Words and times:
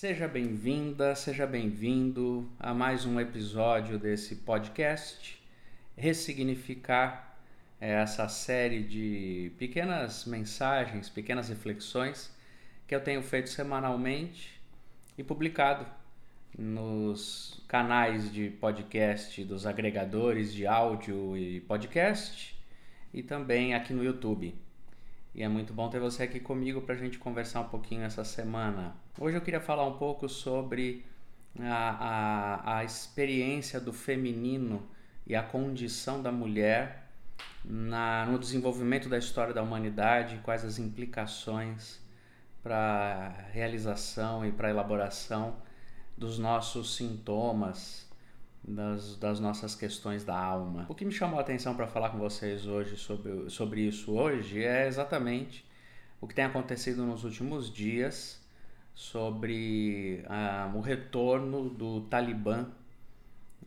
Seja 0.00 0.26
bem-vinda, 0.26 1.14
seja 1.14 1.46
bem-vindo 1.46 2.50
a 2.58 2.72
mais 2.72 3.04
um 3.04 3.20
episódio 3.20 3.98
desse 3.98 4.36
podcast 4.36 5.38
Ressignificar 5.94 7.36
é 7.78 7.90
essa 7.90 8.26
série 8.26 8.82
de 8.82 9.52
pequenas 9.58 10.24
mensagens, 10.24 11.10
pequenas 11.10 11.50
reflexões 11.50 12.34
que 12.88 12.94
eu 12.94 13.00
tenho 13.02 13.22
feito 13.22 13.50
semanalmente 13.50 14.58
e 15.18 15.22
publicado 15.22 15.84
nos 16.58 17.62
canais 17.68 18.32
de 18.32 18.48
podcast 18.48 19.44
dos 19.44 19.66
agregadores 19.66 20.50
de 20.50 20.66
áudio 20.66 21.36
e 21.36 21.60
podcast 21.60 22.58
e 23.12 23.22
também 23.22 23.74
aqui 23.74 23.92
no 23.92 24.02
YouTube. 24.02 24.54
E 25.32 25.42
é 25.44 25.48
muito 25.48 25.72
bom 25.72 25.88
ter 25.88 26.00
você 26.00 26.24
aqui 26.24 26.40
comigo 26.40 26.80
para 26.80 26.94
a 26.94 26.98
gente 26.98 27.16
conversar 27.18 27.60
um 27.60 27.68
pouquinho 27.68 28.02
essa 28.02 28.24
semana. 28.24 28.96
Hoje 29.18 29.36
eu 29.36 29.40
queria 29.40 29.60
falar 29.60 29.86
um 29.86 29.96
pouco 29.96 30.28
sobre 30.28 31.04
a, 31.58 32.64
a, 32.66 32.78
a 32.78 32.84
experiência 32.84 33.80
do 33.80 33.92
feminino 33.92 34.82
e 35.24 35.36
a 35.36 35.42
condição 35.42 36.20
da 36.20 36.32
mulher 36.32 37.08
na, 37.64 38.26
no 38.26 38.40
desenvolvimento 38.40 39.08
da 39.08 39.18
história 39.18 39.54
da 39.54 39.62
humanidade, 39.62 40.40
quais 40.42 40.64
as 40.64 40.80
implicações 40.80 42.00
para 42.60 42.76
a 42.76 43.52
realização 43.52 44.44
e 44.44 44.50
para 44.50 44.66
a 44.66 44.70
elaboração 44.70 45.56
dos 46.18 46.38
nossos 46.40 46.96
sintomas, 46.96 48.09
das, 48.62 49.16
das, 49.16 49.40
nossas 49.40 49.74
questões 49.74 50.24
da 50.24 50.38
alma. 50.38 50.86
O 50.88 50.94
que 50.94 51.04
me 51.04 51.12
chamou 51.12 51.38
a 51.38 51.42
atenção 51.42 51.74
para 51.74 51.86
falar 51.86 52.10
com 52.10 52.18
vocês 52.18 52.66
hoje 52.66 52.96
sobre, 52.96 53.50
sobre 53.50 53.80
isso 53.82 54.12
hoje 54.12 54.62
é 54.62 54.86
exatamente 54.86 55.64
o 56.20 56.26
que 56.26 56.34
tem 56.34 56.44
acontecido 56.44 57.04
nos 57.04 57.24
últimos 57.24 57.72
dias 57.72 58.40
sobre 58.94 60.24
uh, 60.26 60.76
o 60.76 60.80
retorno 60.80 61.70
do 61.70 62.02
Talibã 62.02 62.66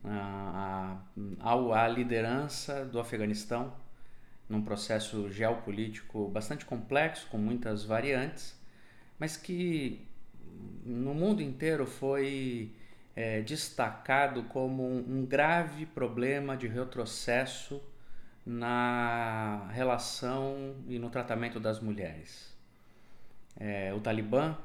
uh, 0.04 1.42
à 1.42 1.88
liderança 1.88 2.86
do 2.86 3.00
Afeganistão 3.00 3.74
num 4.48 4.62
processo 4.62 5.32
geopolítico 5.32 6.28
bastante 6.28 6.66
complexo, 6.66 7.28
com 7.30 7.38
muitas 7.38 7.84
variantes, 7.84 8.56
mas 9.18 9.36
que 9.36 10.06
no 10.86 11.14
mundo 11.14 11.42
inteiro 11.42 11.86
foi 11.86 12.72
é, 13.16 13.42
destacado 13.42 14.44
como 14.44 14.84
um, 14.84 15.26
grave 15.26 15.86
problema 15.86 16.58
de 16.58 16.68
retrocesso 16.68 17.82
na 18.46 19.70
relação 19.72 20.76
e 20.88 20.98
no 21.00 21.10
tratamento 21.10 21.60
das 21.60 21.80
mulheres. 21.80 22.54
É, 23.60 23.94
o 23.94 24.00
Talibã 24.00 24.58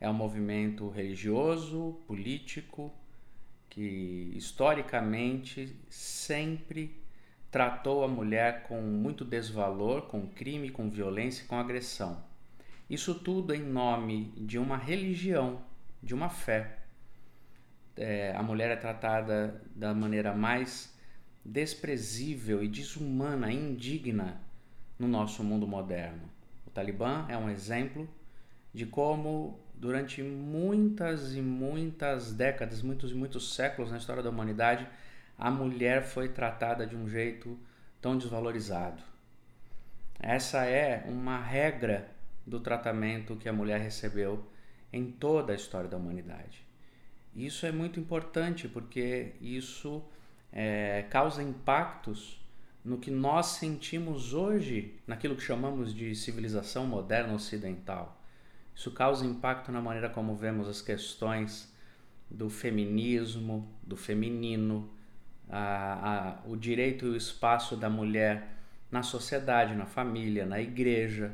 é 0.00 0.08
um 0.08 0.14
movimento 0.14 0.88
religioso, 0.88 2.00
político, 2.06 2.92
que 3.68 4.32
historicamente 4.34 5.76
sempre 5.88 7.00
tratou 7.50 8.02
a 8.02 8.08
mulher 8.08 8.62
com 8.64 8.80
muito 8.80 9.24
desvalor, 9.24 10.02
com 10.02 10.26
crime, 10.26 10.70
com 10.70 10.90
violência 10.90 11.44
e 11.44 11.46
com 11.46 11.56
agressão. 11.56 12.24
Isso 12.88 13.14
tudo 13.14 13.54
em 13.54 13.62
nome 13.62 14.32
de 14.36 14.58
uma 14.58 14.76
religião, 14.76 15.62
de 16.02 16.14
uma 16.14 16.28
fé 16.28 16.81
é, 17.96 18.34
a 18.36 18.42
mulher 18.42 18.70
é 18.70 18.76
tratada 18.76 19.60
da 19.74 19.94
maneira 19.94 20.34
mais 20.34 20.92
desprezível 21.44 22.62
e 22.62 22.68
desumana, 22.68 23.52
indigna 23.52 24.40
no 24.98 25.08
nosso 25.08 25.42
mundo 25.42 25.66
moderno. 25.66 26.30
O 26.66 26.70
Talibã 26.70 27.26
é 27.28 27.36
um 27.36 27.50
exemplo 27.50 28.08
de 28.72 28.86
como 28.86 29.60
durante 29.74 30.22
muitas 30.22 31.34
e 31.34 31.42
muitas 31.42 32.32
décadas, 32.32 32.82
muitos 32.82 33.10
e 33.10 33.14
muitos 33.14 33.54
séculos 33.54 33.90
na 33.90 33.98
história 33.98 34.22
da 34.22 34.30
humanidade, 34.30 34.86
a 35.36 35.50
mulher 35.50 36.04
foi 36.04 36.28
tratada 36.28 36.86
de 36.86 36.94
um 36.94 37.08
jeito 37.08 37.58
tão 38.00 38.16
desvalorizado. 38.16 39.02
Essa 40.20 40.64
é 40.66 41.04
uma 41.08 41.36
regra 41.36 42.08
do 42.46 42.60
tratamento 42.60 43.34
que 43.34 43.48
a 43.48 43.52
mulher 43.52 43.80
recebeu 43.80 44.46
em 44.92 45.10
toda 45.10 45.52
a 45.52 45.56
história 45.56 45.88
da 45.88 45.96
humanidade. 45.96 46.64
Isso 47.34 47.64
é 47.64 47.72
muito 47.72 47.98
importante 47.98 48.68
porque 48.68 49.32
isso 49.40 50.02
é, 50.52 51.06
causa 51.10 51.42
impactos 51.42 52.40
no 52.84 52.98
que 52.98 53.10
nós 53.10 53.46
sentimos 53.46 54.34
hoje, 54.34 54.94
naquilo 55.06 55.36
que 55.36 55.42
chamamos 55.42 55.94
de 55.94 56.14
civilização 56.14 56.86
moderna 56.86 57.32
ocidental. 57.32 58.20
Isso 58.74 58.90
causa 58.90 59.24
impacto 59.24 59.70
na 59.70 59.80
maneira 59.80 60.08
como 60.08 60.34
vemos 60.34 60.68
as 60.68 60.82
questões 60.82 61.72
do 62.30 62.50
feminismo, 62.50 63.68
do 63.82 63.96
feminino, 63.96 64.90
a, 65.48 66.38
a, 66.40 66.48
o 66.48 66.56
direito 66.56 67.06
e 67.06 67.10
o 67.10 67.16
espaço 67.16 67.76
da 67.76 67.88
mulher 67.88 68.48
na 68.90 69.02
sociedade, 69.02 69.74
na 69.74 69.86
família, 69.86 70.44
na 70.44 70.60
igreja. 70.60 71.32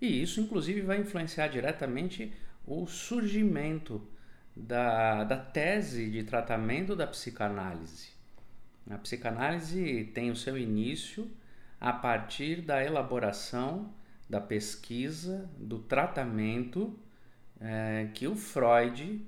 E 0.00 0.22
isso, 0.22 0.40
inclusive, 0.40 0.80
vai 0.80 1.00
influenciar 1.00 1.48
diretamente 1.48 2.32
o 2.66 2.86
surgimento 2.86 4.00
da, 4.54 5.24
da 5.24 5.36
tese 5.36 6.10
de 6.10 6.24
tratamento 6.24 6.94
da 6.94 7.06
psicanálise. 7.06 8.10
A 8.90 8.98
psicanálise 8.98 10.10
tem 10.14 10.30
o 10.30 10.36
seu 10.36 10.58
início 10.58 11.30
a 11.80 11.92
partir 11.92 12.60
da 12.60 12.84
elaboração, 12.84 13.92
da 14.28 14.40
pesquisa, 14.40 15.50
do 15.58 15.78
tratamento 15.78 16.98
é, 17.60 18.08
que 18.14 18.26
o 18.26 18.34
Freud, 18.34 19.24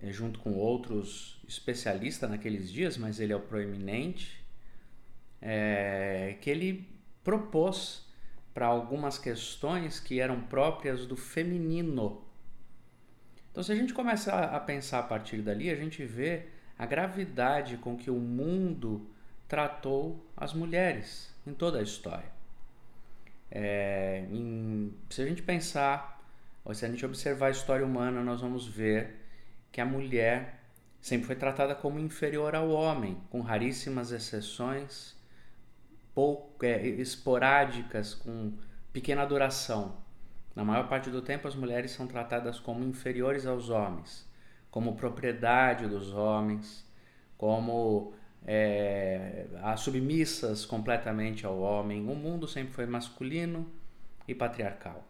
é, 0.00 0.12
junto 0.12 0.38
com 0.40 0.54
outros 0.54 1.40
especialistas 1.46 2.28
naqueles 2.28 2.70
dias, 2.70 2.96
mas 2.96 3.20
ele 3.20 3.32
é 3.32 3.36
o 3.36 3.40
proeminente, 3.40 4.44
é, 5.40 6.36
que 6.40 6.50
ele 6.50 6.88
propôs 7.22 8.06
para 8.52 8.66
algumas 8.66 9.18
questões 9.18 10.00
que 10.00 10.18
eram 10.18 10.40
próprias 10.42 11.06
do 11.06 11.16
feminino 11.16 12.27
então, 13.58 13.64
se 13.64 13.72
a 13.72 13.74
gente 13.74 13.92
começa 13.92 14.32
a 14.32 14.60
pensar 14.60 15.00
a 15.00 15.02
partir 15.02 15.38
dali, 15.38 15.68
a 15.68 15.74
gente 15.74 16.04
vê 16.04 16.44
a 16.78 16.86
gravidade 16.86 17.76
com 17.76 17.96
que 17.96 18.08
o 18.08 18.14
mundo 18.14 19.10
tratou 19.48 20.24
as 20.36 20.54
mulheres 20.54 21.34
em 21.44 21.52
toda 21.52 21.80
a 21.80 21.82
história. 21.82 22.30
É, 23.50 24.24
em, 24.30 24.94
se 25.10 25.22
a 25.22 25.26
gente 25.26 25.42
pensar, 25.42 26.24
ou 26.64 26.72
se 26.72 26.86
a 26.86 26.88
gente 26.88 27.04
observar 27.04 27.48
a 27.48 27.50
história 27.50 27.84
humana, 27.84 28.22
nós 28.22 28.42
vamos 28.42 28.64
ver 28.64 29.16
que 29.72 29.80
a 29.80 29.84
mulher 29.84 30.60
sempre 31.00 31.26
foi 31.26 31.34
tratada 31.34 31.74
como 31.74 31.98
inferior 31.98 32.54
ao 32.54 32.70
homem, 32.70 33.20
com 33.28 33.40
raríssimas 33.40 34.12
exceções, 34.12 35.16
pouco, 36.14 36.64
é, 36.64 36.86
esporádicas, 36.86 38.14
com 38.14 38.52
pequena 38.92 39.26
duração. 39.26 39.96
Na 40.58 40.64
maior 40.64 40.88
parte 40.88 41.08
do 41.08 41.22
tempo, 41.22 41.46
as 41.46 41.54
mulheres 41.54 41.92
são 41.92 42.08
tratadas 42.08 42.58
como 42.58 42.82
inferiores 42.82 43.46
aos 43.46 43.70
homens, 43.70 44.28
como 44.72 44.96
propriedade 44.96 45.86
dos 45.86 46.12
homens, 46.12 46.84
como 47.36 48.12
é, 48.44 49.46
submissas 49.76 50.66
completamente 50.66 51.46
ao 51.46 51.60
homem. 51.60 52.00
O 52.00 52.14
mundo 52.16 52.48
sempre 52.48 52.72
foi 52.72 52.86
masculino 52.86 53.70
e 54.26 54.34
patriarcal. 54.34 55.04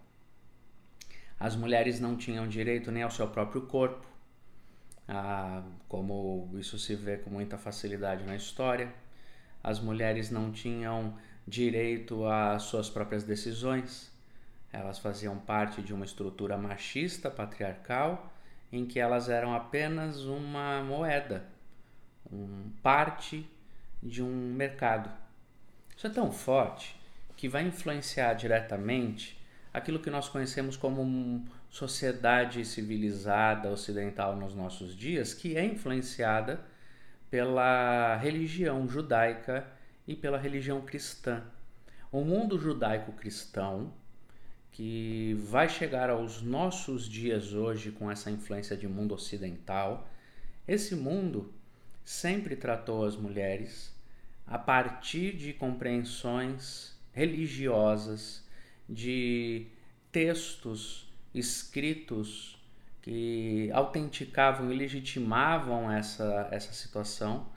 As 1.40 1.56
mulheres 1.56 1.98
não 1.98 2.14
tinham 2.14 2.46
direito 2.46 2.92
nem 2.92 3.02
ao 3.02 3.10
seu 3.10 3.26
próprio 3.26 3.62
corpo, 3.62 4.06
ah, 5.08 5.62
como 5.88 6.50
isso 6.58 6.78
se 6.78 6.94
vê 6.94 7.16
com 7.16 7.30
muita 7.30 7.56
facilidade 7.56 8.22
na 8.22 8.36
história. 8.36 8.92
As 9.64 9.80
mulheres 9.80 10.30
não 10.30 10.52
tinham 10.52 11.16
direito 11.46 12.26
às 12.26 12.64
suas 12.64 12.90
próprias 12.90 13.24
decisões 13.24 14.17
elas 14.72 14.98
faziam 14.98 15.38
parte 15.38 15.82
de 15.82 15.94
uma 15.94 16.04
estrutura 16.04 16.56
machista 16.56 17.30
patriarcal 17.30 18.32
em 18.70 18.84
que 18.84 19.00
elas 19.00 19.28
eram 19.28 19.54
apenas 19.54 20.20
uma 20.24 20.82
moeda, 20.82 21.44
um 22.30 22.70
parte 22.82 23.48
de 24.02 24.22
um 24.22 24.52
mercado. 24.52 25.10
Isso 25.96 26.06
é 26.06 26.10
tão 26.10 26.30
forte 26.30 26.98
que 27.36 27.48
vai 27.48 27.62
influenciar 27.62 28.34
diretamente 28.34 29.38
aquilo 29.72 29.98
que 29.98 30.10
nós 30.10 30.28
conhecemos 30.28 30.76
como 30.76 31.44
sociedade 31.70 32.64
civilizada 32.64 33.70
ocidental 33.70 34.36
nos 34.36 34.54
nossos 34.54 34.96
dias, 34.96 35.34
que 35.34 35.56
é 35.56 35.64
influenciada 35.64 36.60
pela 37.30 38.16
religião 38.16 38.88
judaica 38.88 39.66
e 40.06 40.16
pela 40.16 40.38
religião 40.38 40.80
cristã. 40.80 41.42
O 42.10 42.22
mundo 42.24 42.58
judaico-cristão 42.58 43.92
que 44.78 45.34
vai 45.40 45.68
chegar 45.68 46.08
aos 46.08 46.40
nossos 46.40 47.08
dias 47.08 47.52
hoje 47.52 47.90
com 47.90 48.08
essa 48.08 48.30
influência 48.30 48.76
de 48.76 48.86
mundo 48.86 49.12
ocidental. 49.12 50.08
Esse 50.68 50.94
mundo 50.94 51.52
sempre 52.04 52.54
tratou 52.54 53.04
as 53.04 53.16
mulheres 53.16 53.92
a 54.46 54.56
partir 54.56 55.36
de 55.36 55.52
compreensões 55.52 56.96
religiosas, 57.12 58.46
de 58.88 59.66
textos 60.12 61.12
escritos 61.34 62.56
que 63.02 63.72
autenticavam 63.72 64.70
e 64.72 64.76
legitimavam 64.76 65.90
essa, 65.90 66.50
essa 66.52 66.72
situação, 66.72 67.48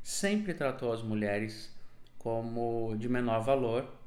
sempre 0.00 0.54
tratou 0.54 0.92
as 0.92 1.02
mulheres 1.02 1.76
como 2.20 2.94
de 2.96 3.08
menor 3.08 3.40
valor, 3.40 3.97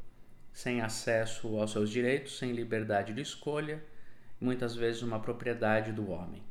sem 0.53 0.81
acesso 0.81 1.57
aos 1.57 1.71
seus 1.71 1.89
direitos, 1.89 2.38
sem 2.38 2.51
liberdade 2.51 3.13
de 3.13 3.21
escolha, 3.21 3.81
muitas 4.39 4.75
vezes 4.75 5.01
uma 5.01 5.19
propriedade 5.19 5.92
do 5.92 6.09
homem. 6.09 6.42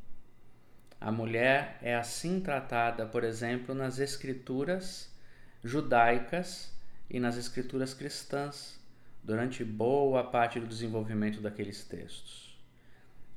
A 1.00 1.10
mulher 1.10 1.78
é 1.82 1.94
assim 1.94 2.40
tratada, 2.40 3.06
por 3.06 3.24
exemplo, 3.24 3.74
nas 3.74 3.98
escrituras 3.98 5.10
judaicas 5.62 6.72
e 7.08 7.18
nas 7.18 7.36
escrituras 7.36 7.92
cristãs, 7.94 8.78
durante 9.22 9.64
boa 9.64 10.24
parte 10.24 10.58
do 10.60 10.66
desenvolvimento 10.66 11.40
daqueles 11.40 11.84
textos. 11.84 12.58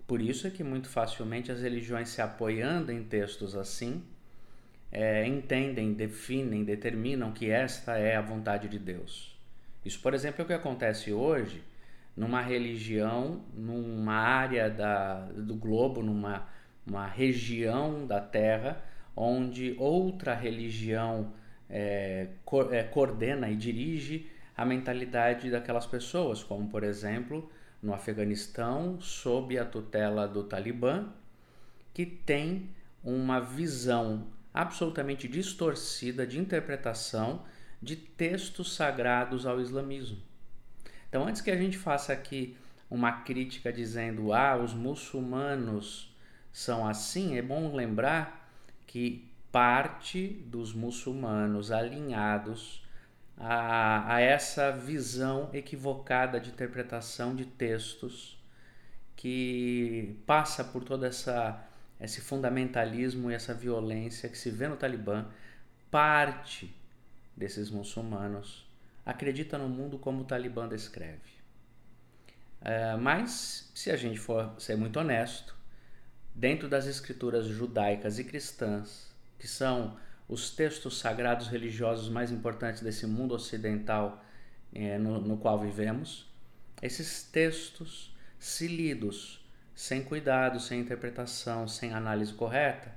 Por 0.05 0.21
isso 0.21 0.47
é 0.47 0.49
que 0.49 0.63
muito 0.63 0.89
facilmente 0.89 1.51
as 1.51 1.61
religiões 1.61 2.09
se 2.09 2.21
apoiando 2.21 2.91
em 2.91 3.03
textos 3.03 3.55
assim, 3.55 4.03
é, 4.91 5.25
entendem, 5.25 5.93
definem, 5.93 6.63
determinam 6.63 7.31
que 7.31 7.49
esta 7.49 7.97
é 7.97 8.15
a 8.15 8.21
vontade 8.21 8.67
de 8.67 8.77
Deus. 8.77 9.32
Isso, 9.85 9.99
por 9.99 10.13
exemplo, 10.13 10.41
é 10.41 10.43
o 10.43 10.47
que 10.47 10.53
acontece 10.53 11.11
hoje 11.11 11.63
numa 12.15 12.41
religião, 12.41 13.43
numa 13.53 14.13
área 14.13 14.69
da, 14.69 15.25
do 15.25 15.55
globo, 15.55 16.01
numa 16.01 16.47
uma 16.85 17.07
região 17.07 18.05
da 18.05 18.19
Terra 18.19 18.83
onde 19.15 19.75
outra 19.77 20.33
religião 20.33 21.33
é, 21.69 22.27
co 22.43 22.73
é, 22.73 22.83
coordena 22.83 23.49
e 23.49 23.55
dirige 23.55 24.29
a 24.55 24.65
mentalidade 24.65 25.49
daquelas 25.49 25.85
pessoas, 25.85 26.43
como 26.43 26.67
por 26.67 26.83
exemplo 26.83 27.49
no 27.81 27.93
Afeganistão, 27.93 28.99
sob 29.01 29.57
a 29.57 29.65
tutela 29.65 30.27
do 30.27 30.43
Talibã, 30.43 31.07
que 31.93 32.05
tem 32.05 32.69
uma 33.03 33.39
visão 33.39 34.27
absolutamente 34.53 35.27
distorcida 35.27 36.25
de 36.25 36.39
interpretação 36.39 37.43
de 37.83 37.95
textos 37.95 38.75
sagrados 38.75 39.45
ao 39.45 39.59
islamismo. 39.59 40.17
Então, 41.09 41.27
antes 41.27 41.41
que 41.41 41.51
a 41.51 41.57
gente 41.57 41.77
faça 41.77 42.13
aqui 42.13 42.57
uma 42.89 43.11
crítica 43.23 43.71
dizendo 43.71 44.33
ah, 44.33 44.55
os 44.55 44.73
muçulmanos 44.73 46.15
são 46.51 46.87
assim, 46.87 47.37
é 47.37 47.41
bom 47.41 47.75
lembrar 47.75 48.49
que 48.87 49.27
parte 49.51 50.27
dos 50.47 50.73
muçulmanos 50.73 51.71
alinhados 51.71 52.83
a, 53.37 54.15
a 54.15 54.21
essa 54.21 54.71
visão 54.71 55.49
equivocada 55.53 56.39
de 56.39 56.49
interpretação 56.49 57.35
de 57.35 57.45
textos 57.45 58.41
que 59.15 60.15
passa 60.25 60.63
por 60.63 60.83
toda 60.83 61.07
essa 61.07 61.63
esse 61.99 62.19
fundamentalismo 62.19 63.31
e 63.31 63.33
essa 63.33 63.53
violência 63.53 64.27
que 64.27 64.37
se 64.37 64.49
vê 64.49 64.67
no 64.67 64.75
Talibã, 64.75 65.25
parte 65.89 66.75
desses 67.35 67.69
muçulmanos 67.69 68.67
acredita 69.05 69.57
no 69.57 69.67
mundo 69.67 69.97
como 69.97 70.21
o 70.21 70.25
Talibã 70.25 70.67
descreve. 70.67 71.33
Uh, 72.61 72.97
mas, 72.97 73.69
se 73.75 73.91
a 73.91 73.97
gente 73.97 74.19
for 74.19 74.53
ser 74.57 74.77
muito 74.77 74.97
honesto, 74.97 75.55
dentro 76.33 76.69
das 76.69 76.85
escrituras 76.87 77.45
judaicas 77.45 78.17
e 78.19 78.23
cristãs, 78.23 79.13
que 79.37 79.47
são 79.47 79.97
os 80.27 80.51
textos 80.51 80.99
sagrados 80.99 81.47
religiosos 81.47 82.09
mais 82.09 82.31
importantes 82.31 82.81
desse 82.81 83.05
mundo 83.05 83.35
ocidental 83.35 84.23
eh, 84.73 84.97
no, 84.97 85.19
no 85.19 85.37
qual 85.37 85.59
vivemos, 85.59 86.31
esses 86.81 87.23
textos, 87.23 88.15
se 88.39 88.67
lidos 88.67 89.45
sem 89.75 90.03
cuidado, 90.03 90.59
sem 90.59 90.79
interpretação, 90.79 91.67
sem 91.67 91.93
análise 91.93 92.33
correta, 92.33 92.91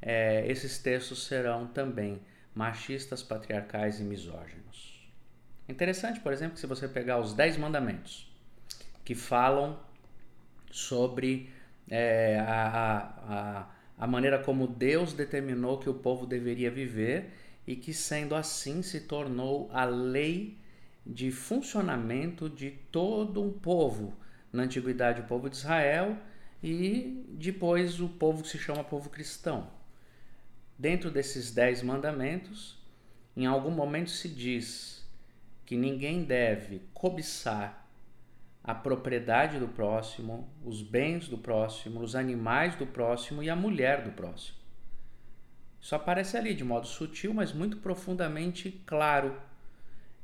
eh, 0.00 0.44
esses 0.46 0.78
textos 0.78 1.26
serão 1.26 1.66
também 1.66 2.20
machistas, 2.54 3.22
patriarcais 3.22 4.00
e 4.00 4.04
misóginos. 4.04 5.08
Interessante, 5.68 6.20
por 6.20 6.32
exemplo, 6.32 6.54
que 6.54 6.60
se 6.60 6.66
você 6.66 6.86
pegar 6.86 7.18
os 7.18 7.32
Dez 7.32 7.56
Mandamentos, 7.56 8.30
que 9.04 9.14
falam 9.14 9.78
sobre 10.70 11.50
é, 11.90 12.38
a, 12.40 13.66
a, 13.98 14.04
a 14.04 14.06
maneira 14.06 14.38
como 14.38 14.66
Deus 14.66 15.12
determinou 15.12 15.78
que 15.78 15.88
o 15.88 15.94
povo 15.94 16.26
deveria 16.26 16.70
viver 16.70 17.32
e 17.66 17.74
que, 17.76 17.94
sendo 17.94 18.34
assim, 18.34 18.82
se 18.82 19.00
tornou 19.00 19.70
a 19.72 19.84
lei 19.84 20.58
de 21.06 21.30
funcionamento 21.30 22.48
de 22.48 22.70
todo 22.70 23.42
um 23.42 23.52
povo. 23.52 24.14
Na 24.52 24.62
antiguidade, 24.62 25.20
o 25.20 25.24
povo 25.24 25.50
de 25.50 25.56
Israel 25.56 26.16
e 26.62 27.24
depois 27.30 28.00
o 28.00 28.08
povo 28.08 28.42
que 28.42 28.48
se 28.48 28.58
chama 28.58 28.84
povo 28.84 29.10
cristão. 29.10 29.68
Dentro 30.78 31.10
desses 31.10 31.52
dez 31.52 31.82
mandamentos, 31.82 32.78
em 33.36 33.46
algum 33.46 33.70
momento 33.70 34.10
se 34.10 34.28
diz 34.28 35.08
que 35.64 35.76
ninguém 35.76 36.24
deve 36.24 36.82
cobiçar 36.92 37.88
a 38.62 38.74
propriedade 38.74 39.58
do 39.58 39.68
próximo, 39.68 40.48
os 40.64 40.82
bens 40.82 41.28
do 41.28 41.36
próximo, 41.36 42.00
os 42.00 42.16
animais 42.16 42.74
do 42.76 42.86
próximo 42.86 43.42
e 43.42 43.50
a 43.50 43.56
mulher 43.56 44.02
do 44.02 44.10
próximo. 44.12 44.56
Isso 45.80 45.94
aparece 45.94 46.36
ali 46.36 46.54
de 46.54 46.64
modo 46.64 46.86
sutil, 46.86 47.34
mas 47.34 47.52
muito 47.52 47.76
profundamente 47.76 48.82
claro, 48.86 49.38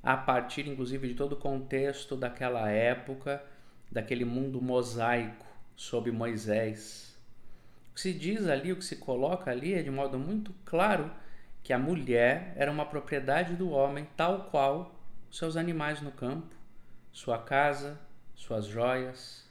a 0.02 0.16
partir 0.16 0.66
inclusive 0.66 1.08
de 1.08 1.14
todo 1.14 1.32
o 1.34 1.36
contexto 1.36 2.16
daquela 2.16 2.70
época, 2.70 3.44
daquele 3.92 4.24
mundo 4.24 4.62
mosaico 4.62 5.46
sob 5.76 6.10
Moisés. 6.10 7.09
Que 8.00 8.12
se 8.12 8.14
diz 8.14 8.48
ali, 8.48 8.72
o 8.72 8.76
que 8.76 8.84
se 8.84 8.96
coloca 8.96 9.50
ali 9.50 9.74
é 9.74 9.82
de 9.82 9.90
modo 9.90 10.18
muito 10.18 10.54
claro 10.64 11.10
que 11.62 11.70
a 11.70 11.78
mulher 11.78 12.54
era 12.56 12.72
uma 12.72 12.86
propriedade 12.86 13.54
do 13.54 13.68
homem, 13.68 14.08
tal 14.16 14.44
qual 14.44 14.98
seus 15.30 15.54
animais 15.54 16.00
no 16.00 16.10
campo, 16.10 16.56
sua 17.12 17.36
casa, 17.36 18.00
suas 18.34 18.64
joias. 18.64 19.46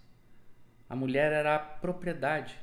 A 0.90 0.96
mulher 0.96 1.31
era 1.31 1.57
a 1.57 1.60
propriedade, 1.60 2.57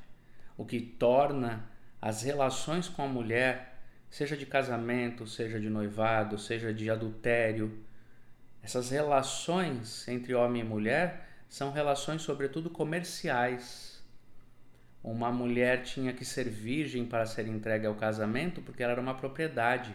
o 0.56 0.64
que 0.64 0.80
torna 0.80 1.64
as 2.02 2.22
relações 2.22 2.88
com 2.88 3.04
a 3.04 3.08
mulher, 3.08 3.78
seja 4.10 4.36
de 4.36 4.44
casamento, 4.44 5.24
seja 5.24 5.60
de 5.60 5.70
noivado, 5.70 6.36
seja 6.36 6.74
de 6.74 6.90
adultério, 6.90 7.78
essas 8.60 8.90
relações 8.90 10.08
entre 10.08 10.34
homem 10.34 10.62
e 10.62 10.64
mulher 10.64 11.28
são 11.48 11.70
relações, 11.70 12.22
sobretudo, 12.22 12.70
comerciais. 12.70 13.95
Uma 15.02 15.30
mulher 15.30 15.82
tinha 15.82 16.12
que 16.12 16.24
ser 16.24 16.48
virgem 16.48 17.04
para 17.04 17.26
ser 17.26 17.46
entregue 17.46 17.86
ao 17.86 17.94
casamento 17.94 18.60
porque 18.60 18.82
ela 18.82 18.92
era 18.92 19.00
uma 19.00 19.14
propriedade. 19.14 19.94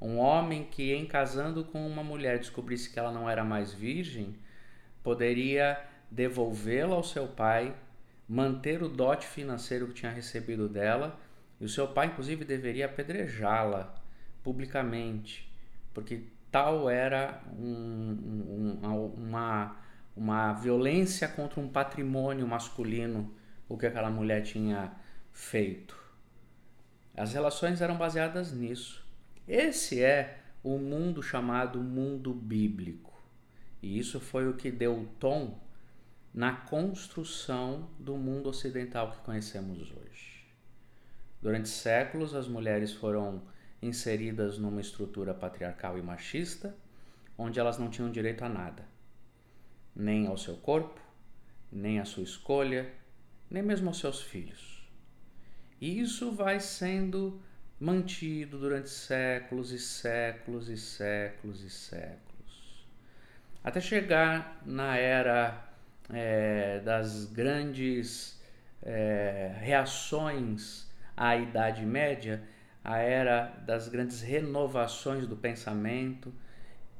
Um 0.00 0.18
homem 0.18 0.64
que, 0.64 0.92
em 0.92 1.06
casando 1.06 1.64
com 1.64 1.86
uma 1.86 2.04
mulher, 2.04 2.38
descobrisse 2.38 2.90
que 2.90 2.98
ela 2.98 3.10
não 3.10 3.28
era 3.28 3.42
mais 3.42 3.72
virgem, 3.72 4.36
poderia 5.02 5.80
devolvê-la 6.10 6.94
ao 6.94 7.02
seu 7.02 7.26
pai, 7.26 7.74
manter 8.28 8.82
o 8.82 8.88
dote 8.88 9.26
financeiro 9.26 9.88
que 9.88 9.94
tinha 9.94 10.12
recebido 10.12 10.68
dela, 10.68 11.18
e 11.60 11.64
o 11.64 11.68
seu 11.68 11.88
pai, 11.88 12.08
inclusive, 12.08 12.44
deveria 12.44 12.86
apedrejá-la 12.86 13.94
publicamente, 14.42 15.50
porque 15.94 16.24
tal 16.50 16.88
era 16.88 17.42
um, 17.58 18.78
um, 18.82 19.12
uma, 19.16 19.76
uma 20.14 20.52
violência 20.52 21.26
contra 21.26 21.60
um 21.60 21.68
patrimônio 21.68 22.46
masculino 22.46 23.34
o 23.68 23.76
que 23.76 23.86
aquela 23.86 24.10
mulher 24.10 24.42
tinha 24.42 24.92
feito. 25.32 25.96
As 27.16 27.32
relações 27.32 27.80
eram 27.80 27.96
baseadas 27.96 28.52
nisso. 28.52 29.06
Esse 29.48 30.02
é 30.02 30.40
o 30.62 30.78
mundo 30.78 31.22
chamado 31.22 31.80
mundo 31.80 32.34
bíblico. 32.34 33.14
E 33.82 33.98
isso 33.98 34.18
foi 34.20 34.48
o 34.48 34.54
que 34.54 34.70
deu 34.70 34.98
o 34.98 35.06
tom 35.18 35.58
na 36.34 36.52
construção 36.52 37.88
do 37.98 38.16
mundo 38.16 38.48
ocidental 38.48 39.12
que 39.12 39.18
conhecemos 39.18 39.90
hoje. 39.90 40.44
Durante 41.40 41.68
séculos, 41.68 42.34
as 42.34 42.48
mulheres 42.48 42.92
foram 42.92 43.42
inseridas 43.80 44.58
numa 44.58 44.80
estrutura 44.80 45.32
patriarcal 45.32 45.98
e 45.98 46.02
machista, 46.02 46.76
onde 47.38 47.60
elas 47.60 47.78
não 47.78 47.88
tinham 47.88 48.10
direito 48.10 48.44
a 48.44 48.48
nada, 48.48 48.84
nem 49.94 50.26
ao 50.26 50.36
seu 50.36 50.56
corpo, 50.56 51.00
nem 51.70 52.00
à 52.00 52.04
sua 52.04 52.22
escolha, 52.22 52.90
nem 53.50 53.62
mesmo 53.62 53.88
aos 53.88 53.98
seus 53.98 54.22
filhos. 54.22 54.86
E 55.80 56.00
isso 56.00 56.32
vai 56.32 56.60
sendo 56.60 57.40
mantido 57.78 58.58
durante 58.58 58.88
séculos 58.88 59.70
e 59.70 59.78
séculos 59.78 60.68
e 60.68 60.76
séculos 60.78 61.62
e 61.62 61.70
séculos 61.70 62.26
até 63.66 63.80
chegar 63.80 64.62
na 64.64 64.96
era 64.96 65.68
é, 66.08 66.78
das 66.84 67.24
grandes 67.24 68.40
é, 68.80 69.56
reações 69.58 70.86
à 71.16 71.36
Idade 71.36 71.84
Média, 71.84 72.44
a 72.84 72.98
era 72.98 73.46
das 73.66 73.88
grandes 73.88 74.22
renovações 74.22 75.26
do 75.26 75.34
pensamento, 75.34 76.32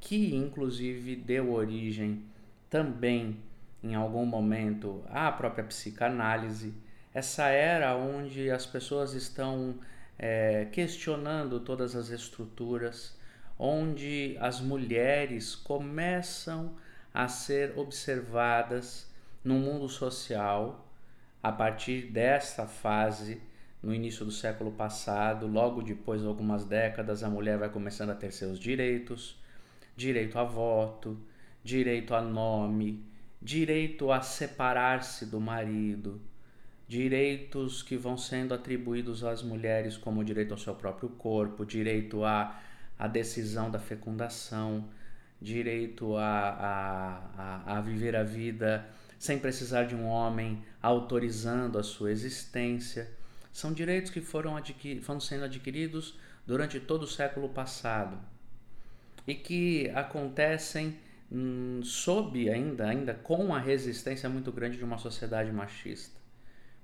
que 0.00 0.34
inclusive 0.34 1.14
deu 1.14 1.52
origem 1.52 2.24
também, 2.68 3.36
em 3.82 3.94
algum 3.94 4.24
momento, 4.24 5.02
à 5.08 5.30
própria 5.30 5.64
psicanálise. 5.64 6.74
essa 7.14 7.48
era 7.48 7.96
onde 7.96 8.50
as 8.50 8.66
pessoas 8.66 9.14
estão 9.14 9.78
é, 10.18 10.66
questionando 10.72 11.60
todas 11.60 11.94
as 11.96 12.10
estruturas, 12.10 13.16
onde 13.58 14.36
as 14.40 14.60
mulheres 14.60 15.54
começam 15.54 16.74
a 17.12 17.28
ser 17.28 17.78
observadas 17.78 19.10
no 19.42 19.54
mundo 19.54 19.88
social 19.88 20.86
a 21.42 21.52
partir 21.52 22.10
dessa 22.10 22.66
fase 22.66 23.40
no 23.82 23.94
início 23.94 24.24
do 24.24 24.32
século 24.32 24.72
passado, 24.72 25.46
logo 25.46 25.80
depois 25.80 26.20
de 26.20 26.26
algumas 26.26 26.64
décadas, 26.64 27.22
a 27.22 27.30
mulher 27.30 27.56
vai 27.56 27.68
começando 27.68 28.10
a 28.10 28.14
ter 28.14 28.32
seus 28.32 28.58
direitos, 28.58 29.40
direito 29.96 30.38
a 30.38 30.44
voto, 30.44 31.16
direito 31.62 32.14
a 32.14 32.20
nome, 32.20 33.04
direito 33.40 34.10
a 34.10 34.20
separar-se 34.20 35.26
do 35.26 35.40
marido, 35.40 36.20
direitos 36.88 37.82
que 37.82 37.96
vão 37.96 38.16
sendo 38.16 38.54
atribuídos 38.54 39.24
às 39.24 39.42
mulheres 39.42 39.96
como 39.96 40.24
direito 40.24 40.52
ao 40.52 40.58
seu 40.58 40.74
próprio 40.74 41.08
corpo, 41.10 41.64
direito 41.64 42.24
à, 42.24 42.60
à 42.98 43.08
decisão 43.08 43.70
da 43.70 43.78
fecundação, 43.78 44.88
direito 45.40 46.16
a, 46.16 47.22
a, 47.36 47.76
a, 47.76 47.80
viver 47.80 48.16
a 48.16 48.22
vida 48.22 48.86
sem 49.18 49.38
precisar 49.38 49.84
de 49.84 49.94
um 49.94 50.06
homem 50.06 50.62
autorizando 50.82 51.78
a 51.78 51.82
sua 51.82 52.10
existência. 52.10 53.10
São 53.52 53.72
direitos 53.72 54.10
que 54.10 54.20
foram, 54.20 54.56
adquir, 54.56 55.00
foram 55.02 55.20
sendo 55.20 55.44
adquiridos 55.44 56.18
durante 56.46 56.78
todo 56.78 57.02
o 57.02 57.08
século 57.08 57.48
passado 57.48 58.18
e 59.26 59.34
que 59.34 59.90
acontecem 59.94 60.98
hum, 61.30 61.80
sob 61.82 62.48
ainda, 62.48 62.86
ainda 62.86 63.14
com 63.14 63.54
a 63.54 63.58
resistência 63.58 64.28
muito 64.28 64.52
grande 64.52 64.76
de 64.76 64.84
uma 64.84 64.98
sociedade 64.98 65.52
machista. 65.52 66.20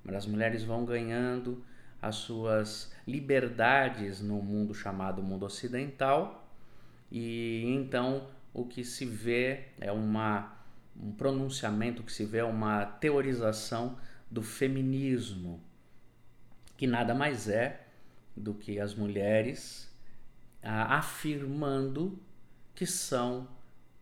Mas 0.04 0.16
as 0.16 0.26
mulheres 0.26 0.64
vão 0.64 0.84
ganhando 0.84 1.64
as 2.00 2.16
suas 2.16 2.92
liberdades 3.06 4.20
no 4.20 4.42
mundo 4.42 4.74
chamado 4.74 5.22
mundo 5.22 5.46
ocidental 5.46 6.48
e 7.10 7.62
então 7.66 8.28
o 8.52 8.64
que 8.64 8.84
se 8.84 9.04
vê 9.06 9.68
é 9.80 9.92
uma 9.92 10.58
um 10.96 11.12
pronunciamento 11.12 12.02
que 12.02 12.12
se 12.12 12.24
vê 12.24 12.42
uma 12.42 12.84
teorização 12.84 13.98
do 14.30 14.42
feminismo, 14.42 15.62
que 16.76 16.86
nada 16.86 17.14
mais 17.14 17.48
é 17.48 17.86
do 18.36 18.52
que 18.52 18.78
as 18.78 18.94
mulheres 18.94 19.90
ah, 20.62 20.98
afirmando 20.98 22.18
que 22.74 22.86
são 22.86 23.48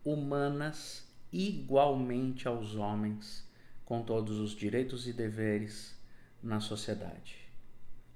humanas 0.03 1.07
igualmente 1.31 2.47
aos 2.47 2.75
homens, 2.75 3.47
com 3.85 4.03
todos 4.03 4.39
os 4.39 4.51
direitos 4.51 5.07
e 5.07 5.13
deveres 5.13 5.97
na 6.41 6.59
sociedade. 6.59 7.37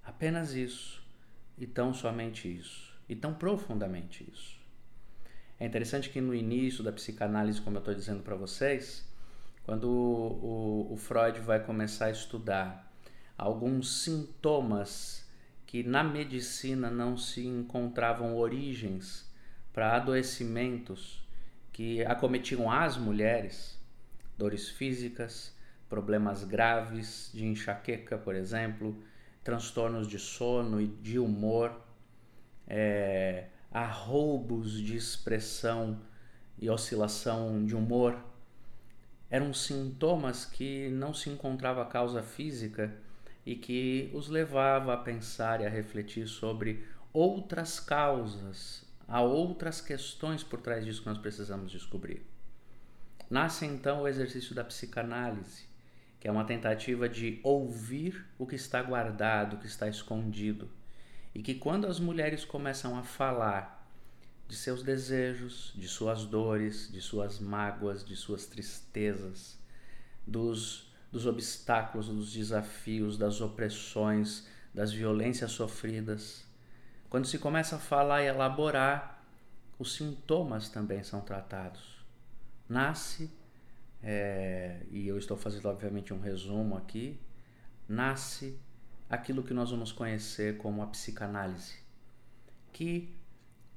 Apenas 0.04 0.54
isso, 0.54 1.04
e 1.58 1.66
tão 1.66 1.94
somente 1.94 2.48
isso, 2.54 2.94
e 3.08 3.16
tão 3.16 3.34
profundamente 3.34 4.30
isso. 4.32 4.60
É 5.60 5.66
interessante 5.66 6.10
que 6.10 6.20
no 6.20 6.36
início 6.36 6.84
da 6.84 6.92
psicanálise, 6.92 7.62
como 7.62 7.78
eu 7.78 7.80
estou 7.80 7.94
dizendo 7.94 8.24
para 8.24 8.36
vocês, 8.36 9.08
quando 9.64 9.86
o, 9.90 10.88
o, 10.90 10.94
o 10.94 10.98
Freud 10.98 11.40
vai 11.40 11.64
começar 11.64 12.06
a 12.06 12.12
estudar 12.12 12.94
alguns 13.38 14.04
sintomas 14.04 15.26
que 15.66 15.82
na 15.84 16.04
medicina 16.04 16.90
não 16.92 17.18
se 17.18 17.46
encontravam 17.46 18.38
origens 18.38 19.30
para 19.74 19.96
adoecimentos 19.96 21.25
que 21.76 22.06
acometiam 22.06 22.72
as 22.72 22.96
mulheres, 22.96 23.78
dores 24.38 24.70
físicas, 24.70 25.54
problemas 25.90 26.42
graves 26.42 27.30
de 27.34 27.46
enxaqueca, 27.46 28.18
por 28.18 28.34
exemplo, 28.34 29.04
transtornos 29.44 30.08
de 30.08 30.18
sono 30.18 30.80
e 30.80 30.88
de 30.88 31.20
humor, 31.20 31.78
é, 32.66 33.48
a 33.70 33.86
roubos 33.86 34.80
de 34.80 34.96
expressão 34.96 36.00
e 36.58 36.70
oscilação 36.70 37.66
de 37.66 37.76
humor. 37.76 38.18
Eram 39.30 39.54
sintomas 39.54 40.46
que 40.46 40.88
não 40.92 41.14
se 41.14 41.30
encontrava 41.30 41.84
causa 41.88 42.24
física 42.24 42.96
e 43.46 43.54
que 43.54 44.10
os 44.14 44.30
levava 44.30 44.94
a 44.94 44.98
pensar 44.98 45.60
e 45.60 45.66
a 45.66 45.70
refletir 45.70 46.26
sobre 46.26 46.88
outras 47.12 47.82
causas, 47.82 48.85
há 49.08 49.22
outras 49.22 49.82
questões 49.82 50.44
por 50.44 50.62
trás 50.62 50.86
disso 50.86 51.02
que 51.02 51.10
nós 51.10 51.18
precisamos 51.18 51.72
descobrir. 51.72 52.26
Nasce 53.30 53.66
então 53.66 54.02
o 54.02 54.08
exercício 54.08 54.54
da 54.54 54.64
psicanálise, 54.64 55.66
que 56.20 56.28
é 56.28 56.32
uma 56.32 56.46
tentativa 56.46 57.10
de 57.10 57.40
ouvir 57.44 58.26
o 58.38 58.46
que 58.46 58.56
está 58.56 58.82
guardado, 58.82 59.56
o 59.56 59.60
que 59.60 59.68
está 59.68 59.88
escondido 59.88 60.70
e 61.36 61.42
que 61.42 61.54
quando 61.54 61.86
as 61.86 62.00
mulheres 62.00 62.46
começam 62.46 62.98
a 62.98 63.04
falar 63.04 63.86
de 64.48 64.56
seus 64.56 64.82
desejos, 64.82 65.74
de 65.76 65.86
suas 65.86 66.24
dores, 66.24 66.90
de 66.90 67.02
suas 67.02 67.40
mágoas, 67.40 68.06
de 68.06 68.16
suas 68.16 68.46
tristezas, 68.46 69.60
dos, 70.26 70.90
dos 71.12 71.26
obstáculos, 71.26 72.08
dos 72.08 72.32
desafios, 72.32 73.18
das 73.18 73.42
opressões, 73.42 74.48
das 74.74 74.94
violências 74.94 75.52
sofridas, 75.52 76.46
quando 77.10 77.26
se 77.26 77.38
começa 77.38 77.76
a 77.76 77.80
falar 77.80 78.24
e 78.24 78.28
elaborar, 78.28 79.24
os 79.78 79.96
sintomas 79.96 80.70
também 80.70 81.04
são 81.04 81.22
tratados. 81.22 82.04
Nasce, 82.68 83.32
é, 84.02 84.82
e 84.90 85.08
eu 85.08 85.18
estou 85.18 85.38
fazendo 85.38 85.68
obviamente 85.68 86.14
um 86.14 86.20
resumo 86.20 86.78
aqui, 86.78 87.20
nasce 87.88 88.60
aquilo 89.10 89.44
que 89.44 89.54
nós 89.54 89.72
vamos 89.72 89.92
conhecer 89.92 90.58
como 90.58 90.82
a 90.82 90.88
psicanálise, 90.88 91.76
que 92.74 93.16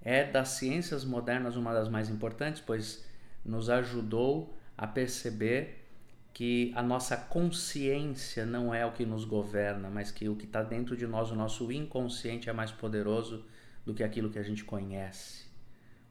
é 0.00 0.24
das 0.24 0.50
ciências 0.50 1.04
modernas 1.04 1.56
uma 1.56 1.72
das 1.74 1.88
mais 1.88 2.08
importantes, 2.08 2.62
pois 2.64 3.04
nos 3.44 3.68
ajudou 3.68 4.56
a 4.76 4.86
perceber 4.86 5.87
que 6.32 6.72
a 6.74 6.82
nossa 6.82 7.16
consciência 7.16 8.46
não 8.46 8.72
é 8.72 8.86
o 8.86 8.92
que 8.92 9.04
nos 9.04 9.24
governa, 9.24 9.90
mas 9.90 10.10
que 10.10 10.28
o 10.28 10.36
que 10.36 10.44
está 10.44 10.62
dentro 10.62 10.96
de 10.96 11.06
nós, 11.06 11.30
o 11.30 11.34
nosso 11.34 11.70
inconsciente, 11.72 12.48
é 12.48 12.52
mais 12.52 12.70
poderoso 12.70 13.44
do 13.84 13.94
que 13.94 14.04
aquilo 14.04 14.30
que 14.30 14.38
a 14.38 14.42
gente 14.42 14.64
conhece. 14.64 15.46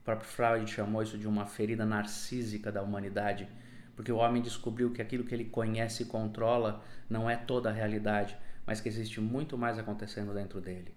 O 0.02 0.04
próprio 0.04 0.30
Freud 0.30 0.70
chamou 0.70 1.02
isso 1.02 1.18
de 1.18 1.28
uma 1.28 1.46
ferida 1.46 1.86
narcísica 1.86 2.72
da 2.72 2.82
humanidade, 2.82 3.48
porque 3.96 4.12
o 4.12 4.18
homem 4.18 4.42
descobriu 4.42 4.92
que 4.92 5.02
aquilo 5.02 5.24
que 5.24 5.34
ele 5.34 5.46
conhece 5.46 6.04
e 6.04 6.06
controla 6.06 6.84
não 7.10 7.30
é 7.30 7.36
toda 7.36 7.70
a 7.70 7.74
realidade, 7.74 8.38
mas 8.66 8.82
que 8.82 8.90
existe 8.90 9.22
muito 9.22 9.58
mais 9.58 9.80
acontecendo 9.80 10.34
dentro 10.34 10.60
dele. 10.60 10.94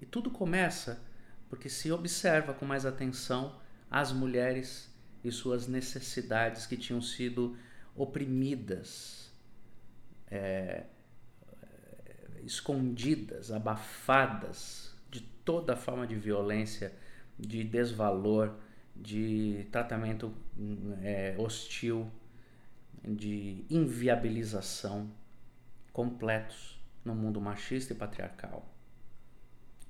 E 0.00 0.06
tudo 0.06 0.30
começa 0.30 1.02
porque 1.48 1.68
se 1.68 1.90
observa 1.92 2.52
com 2.52 2.66
mais 2.66 2.84
atenção 2.84 3.58
as 3.90 4.12
mulheres 4.12 4.92
e 5.22 5.30
suas 5.30 5.66
necessidades 5.66 6.66
que 6.66 6.76
tinham 6.76 7.00
sido 7.00 7.56
oprimidas, 7.96 9.32
é, 10.30 10.84
escondidas, 12.42 13.50
abafadas 13.50 14.94
de 15.10 15.20
toda 15.20 15.76
forma 15.76 16.06
de 16.06 16.14
violência, 16.14 16.92
de 17.38 17.64
desvalor, 17.64 18.54
de 18.94 19.66
tratamento 19.70 20.32
é, 21.02 21.34
hostil, 21.38 22.10
de 23.02 23.64
inviabilização 23.68 25.10
completos 25.92 26.80
no 27.04 27.14
mundo 27.14 27.40
machista 27.40 27.92
e 27.92 27.96
patriarcal. 27.96 28.66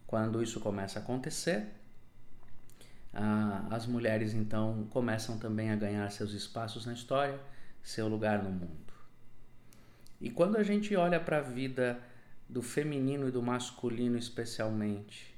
Quando 0.06 0.42
isso 0.42 0.60
começa 0.60 0.98
a 0.98 1.02
acontecer, 1.02 1.66
as 3.70 3.86
mulheres 3.86 4.34
então 4.34 4.86
começam 4.90 5.38
também 5.38 5.70
a 5.70 5.76
ganhar 5.76 6.10
seus 6.10 6.32
espaços 6.32 6.84
na 6.84 6.92
história, 6.92 7.38
seu 7.84 8.08
lugar 8.08 8.42
no 8.42 8.50
mundo. 8.50 8.92
E 10.20 10.30
quando 10.30 10.56
a 10.56 10.62
gente 10.62 10.96
olha 10.96 11.20
para 11.20 11.38
a 11.38 11.42
vida 11.42 12.00
do 12.48 12.62
feminino 12.62 13.28
e 13.28 13.30
do 13.30 13.42
masculino, 13.42 14.16
especialmente, 14.16 15.34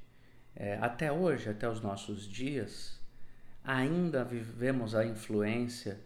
é, 0.54 0.78
até 0.80 1.10
hoje, 1.10 1.50
até 1.50 1.68
os 1.68 1.80
nossos 1.80 2.26
dias, 2.26 2.98
ainda 3.64 4.24
vivemos 4.24 4.94
a 4.94 5.04
influência 5.04 5.98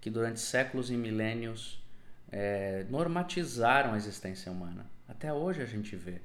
que 0.00 0.10
durante 0.10 0.38
séculos 0.38 0.90
e 0.90 0.96
milênios 0.96 1.82
é, 2.30 2.84
normatizaram 2.90 3.94
a 3.94 3.96
existência 3.96 4.52
humana. 4.52 4.86
Até 5.08 5.32
hoje 5.32 5.62
a 5.62 5.66
gente 5.66 5.96
vê. 5.96 6.20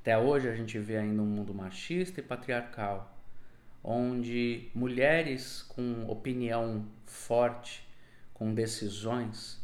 Até 0.00 0.18
hoje 0.18 0.48
a 0.48 0.54
gente 0.54 0.78
vê 0.78 0.96
ainda 0.96 1.22
um 1.22 1.26
mundo 1.26 1.54
machista 1.54 2.20
e 2.20 2.22
patriarcal, 2.22 3.16
onde 3.82 4.68
mulheres 4.74 5.62
com 5.62 6.06
opinião 6.08 6.84
forte, 7.04 7.85
com 8.36 8.52
decisões, 8.52 9.58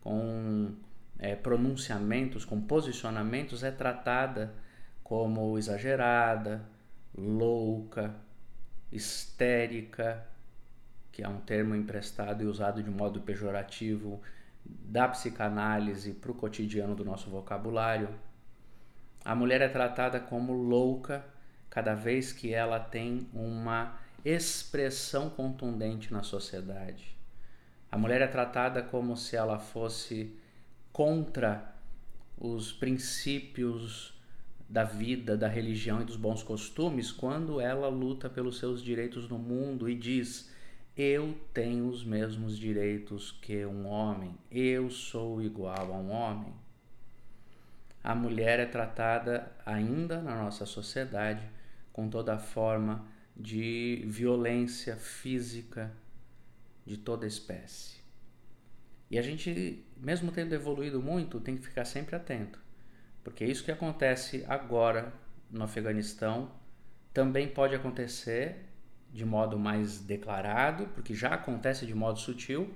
com 0.00 0.74
é, 1.16 1.36
pronunciamentos, 1.36 2.44
com 2.44 2.60
posicionamentos, 2.60 3.62
é 3.62 3.70
tratada 3.70 4.52
como 5.04 5.56
exagerada, 5.56 6.60
louca, 7.16 8.16
histérica, 8.90 10.26
que 11.12 11.22
é 11.22 11.28
um 11.28 11.38
termo 11.38 11.76
emprestado 11.76 12.42
e 12.42 12.46
usado 12.46 12.82
de 12.82 12.90
modo 12.90 13.20
pejorativo 13.20 14.20
da 14.64 15.06
psicanálise 15.06 16.12
para 16.12 16.32
o 16.32 16.34
cotidiano 16.34 16.96
do 16.96 17.04
nosso 17.04 17.30
vocabulário. 17.30 18.08
A 19.24 19.36
mulher 19.36 19.60
é 19.60 19.68
tratada 19.68 20.18
como 20.18 20.52
louca 20.52 21.24
cada 21.70 21.94
vez 21.94 22.32
que 22.32 22.52
ela 22.52 22.80
tem 22.80 23.28
uma 23.32 23.96
expressão 24.24 25.30
contundente 25.30 26.12
na 26.12 26.24
sociedade. 26.24 27.15
A 27.90 27.96
mulher 27.96 28.20
é 28.20 28.26
tratada 28.26 28.82
como 28.82 29.16
se 29.16 29.36
ela 29.36 29.58
fosse 29.58 30.36
contra 30.92 31.74
os 32.36 32.72
princípios 32.72 34.14
da 34.68 34.82
vida, 34.82 35.36
da 35.36 35.48
religião 35.48 36.02
e 36.02 36.04
dos 36.04 36.16
bons 36.16 36.42
costumes 36.42 37.12
quando 37.12 37.60
ela 37.60 37.88
luta 37.88 38.28
pelos 38.28 38.58
seus 38.58 38.82
direitos 38.82 39.28
no 39.28 39.38
mundo 39.38 39.88
e 39.88 39.94
diz: 39.94 40.50
Eu 40.96 41.36
tenho 41.54 41.88
os 41.88 42.04
mesmos 42.04 42.58
direitos 42.58 43.30
que 43.30 43.64
um 43.64 43.86
homem, 43.86 44.36
eu 44.50 44.90
sou 44.90 45.40
igual 45.40 45.92
a 45.92 45.96
um 45.96 46.10
homem. 46.10 46.52
A 48.02 48.14
mulher 48.14 48.60
é 48.60 48.66
tratada 48.66 49.50
ainda 49.64 50.20
na 50.20 50.36
nossa 50.36 50.66
sociedade 50.66 51.42
com 51.92 52.08
toda 52.08 52.38
forma 52.38 53.06
de 53.36 54.04
violência 54.06 54.96
física 54.96 55.92
de 56.86 56.96
toda 56.96 57.26
espécie. 57.26 57.96
E 59.10 59.18
a 59.18 59.22
gente, 59.22 59.84
mesmo 59.96 60.32
tendo 60.32 60.54
evoluído 60.54 61.02
muito, 61.02 61.40
tem 61.40 61.56
que 61.56 61.62
ficar 61.62 61.84
sempre 61.84 62.16
atento 62.16 62.64
porque 63.26 63.44
isso 63.44 63.64
que 63.64 63.72
acontece 63.72 64.44
agora 64.46 65.12
no 65.50 65.64
Afeganistão 65.64 66.48
também 67.12 67.48
pode 67.48 67.74
acontecer 67.74 68.68
de 69.12 69.24
modo 69.24 69.58
mais 69.58 69.98
declarado, 69.98 70.86
porque 70.94 71.12
já 71.12 71.30
acontece 71.30 71.84
de 71.84 71.92
modo 71.92 72.20
sutil, 72.20 72.72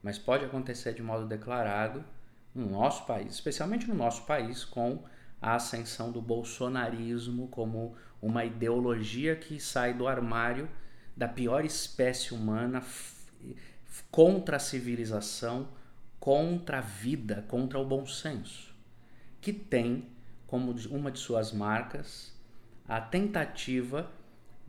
mas 0.00 0.16
pode 0.16 0.44
acontecer 0.44 0.94
de 0.94 1.02
modo 1.02 1.26
declarado 1.26 2.04
no 2.54 2.70
nosso 2.70 3.06
país, 3.06 3.34
especialmente 3.34 3.88
no 3.88 3.94
nosso 3.96 4.24
país, 4.24 4.64
com 4.64 5.02
a 5.42 5.56
ascensão 5.56 6.12
do 6.12 6.22
bolsonarismo 6.22 7.48
como 7.48 7.96
uma 8.22 8.44
ideologia 8.44 9.34
que 9.34 9.58
sai 9.58 9.94
do 9.94 10.06
armário 10.06 10.70
da 11.16 11.26
pior 11.26 11.64
espécie 11.64 12.32
humana 12.32 12.80
contra 14.10 14.56
a 14.56 14.60
civilização, 14.60 15.68
contra 16.18 16.78
a 16.78 16.82
vida, 16.82 17.44
contra 17.48 17.78
o 17.78 17.84
bom 17.84 18.06
senso 18.06 18.68
que 19.40 19.52
tem 19.52 20.06
como 20.46 20.74
uma 20.90 21.10
de 21.10 21.18
suas 21.18 21.52
marcas 21.52 22.34
a 22.86 23.00
tentativa 23.00 24.10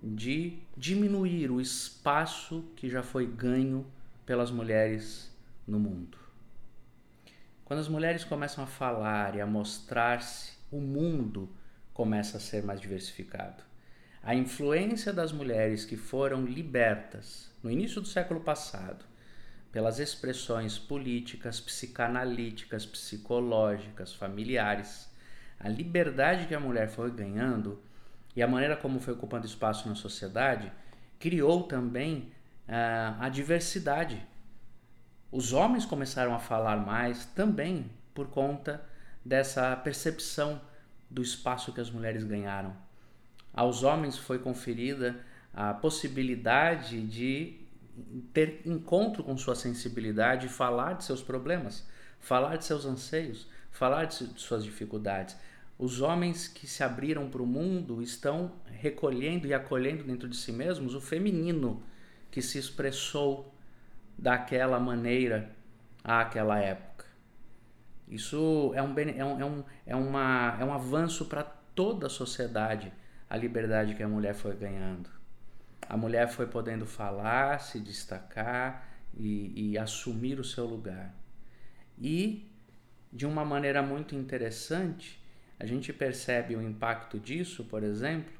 de 0.01 0.59
diminuir 0.75 1.51
o 1.51 1.59
espaço 1.59 2.63
que 2.75 2.89
já 2.89 3.01
foi 3.01 3.25
ganho 3.25 3.85
pelas 4.25 4.51
mulheres 4.51 5.33
no 5.67 5.79
mundo. 5.79 6.17
Quando 7.65 7.79
as 7.79 7.88
mulheres 7.88 8.23
começam 8.23 8.63
a 8.63 8.67
falar 8.67 9.35
e 9.35 9.41
a 9.41 9.45
mostrar-se, 9.45 10.53
o 10.71 10.79
mundo 10.79 11.49
começa 11.93 12.38
a 12.38 12.39
ser 12.39 12.63
mais 12.63 12.79
diversificado. 12.79 13.63
A 14.21 14.35
influência 14.35 15.13
das 15.13 15.31
mulheres 15.31 15.85
que 15.85 15.95
foram 15.95 16.45
libertas 16.45 17.49
no 17.63 17.71
início 17.71 18.01
do 18.01 18.07
século 18.07 18.41
passado 18.41 19.05
pelas 19.71 19.99
expressões 19.99 20.77
políticas, 20.77 21.59
psicanalíticas, 21.59 22.85
psicológicas, 22.85 24.13
familiares, 24.13 25.09
a 25.59 25.69
liberdade 25.69 26.47
que 26.47 26.55
a 26.55 26.59
mulher 26.59 26.89
foi 26.89 27.11
ganhando 27.11 27.81
e 28.35 28.41
a 28.41 28.47
maneira 28.47 28.75
como 28.75 28.99
foi 28.99 29.13
ocupando 29.13 29.45
espaço 29.45 29.88
na 29.88 29.95
sociedade 29.95 30.71
criou 31.19 31.63
também 31.63 32.31
uh, 32.67 33.21
a 33.21 33.29
diversidade. 33.29 34.25
Os 35.31 35.53
homens 35.53 35.85
começaram 35.85 36.33
a 36.33 36.39
falar 36.39 36.77
mais 36.77 37.25
também 37.25 37.91
por 38.13 38.27
conta 38.27 38.83
dessa 39.23 39.75
percepção 39.77 40.61
do 41.09 41.21
espaço 41.21 41.73
que 41.73 41.81
as 41.81 41.89
mulheres 41.89 42.23
ganharam. 42.23 42.88
Aos 43.59 43.83
homens 43.83 44.17
foi 44.17 44.39
conferida 44.39 45.19
a 45.53 45.73
possibilidade 45.73 47.05
de 47.05 47.57
ter 48.31 48.62
encontro 48.63 49.21
com 49.21 49.38
sua 49.38 49.53
sensibilidade 49.53 50.47
falar 50.47 50.93
de 50.93 51.03
seus 51.03 51.21
problemas, 51.21 51.86
falar 52.21 52.55
de 52.55 52.63
seus 52.63 52.86
anseios, 52.86 53.49
falar 53.69 54.05
de 54.05 54.15
suas 54.39 54.63
dificuldades. 54.63 55.36
Os 55.77 55.99
homens 55.99 56.47
que 56.47 56.65
se 56.65 56.84
abriram 56.84 57.29
para 57.29 57.41
o 57.41 57.45
mundo 57.45 58.01
estão 58.01 58.53
recolhendo 58.65 59.45
e 59.45 59.53
acolhendo 59.53 60.05
dentro 60.05 60.29
de 60.29 60.38
si 60.38 60.53
mesmos 60.53 60.95
o 60.95 61.01
feminino 61.01 61.84
que 62.31 62.41
se 62.41 62.57
expressou 62.57 63.53
daquela 64.17 64.79
maneira 64.79 65.53
àquela 66.01 66.57
época. 66.60 67.03
Isso 68.07 68.71
é 68.73 68.81
um, 68.81 68.97
é 68.97 69.25
um, 69.25 69.41
é 69.41 69.45
um, 69.45 69.63
é 69.86 69.95
uma, 69.97 70.57
é 70.62 70.63
um 70.63 70.71
avanço 70.71 71.25
para 71.25 71.43
toda 71.43 72.07
a 72.07 72.10
sociedade, 72.10 72.93
a 73.29 73.37
liberdade 73.37 73.95
que 73.95 74.03
a 74.03 74.07
mulher 74.07 74.33
foi 74.33 74.55
ganhando 74.55 75.19
a 75.89 75.97
mulher 75.97 76.29
foi 76.29 76.45
podendo 76.45 76.85
falar, 76.85 77.59
se 77.59 77.79
destacar 77.79 78.87
e, 79.17 79.71
e 79.71 79.77
assumir 79.77 80.39
o 80.39 80.43
seu 80.43 80.67
lugar. 80.67 81.11
E, 81.99 82.47
de 83.11 83.25
uma 83.25 83.43
maneira 83.43 83.81
muito 83.81 84.15
interessante, 84.15 85.19
a 85.59 85.65
gente 85.65 85.91
percebe 85.91 86.55
o 86.55 86.61
impacto 86.61 87.19
disso, 87.19 87.63
por 87.65 87.81
exemplo, 87.83 88.31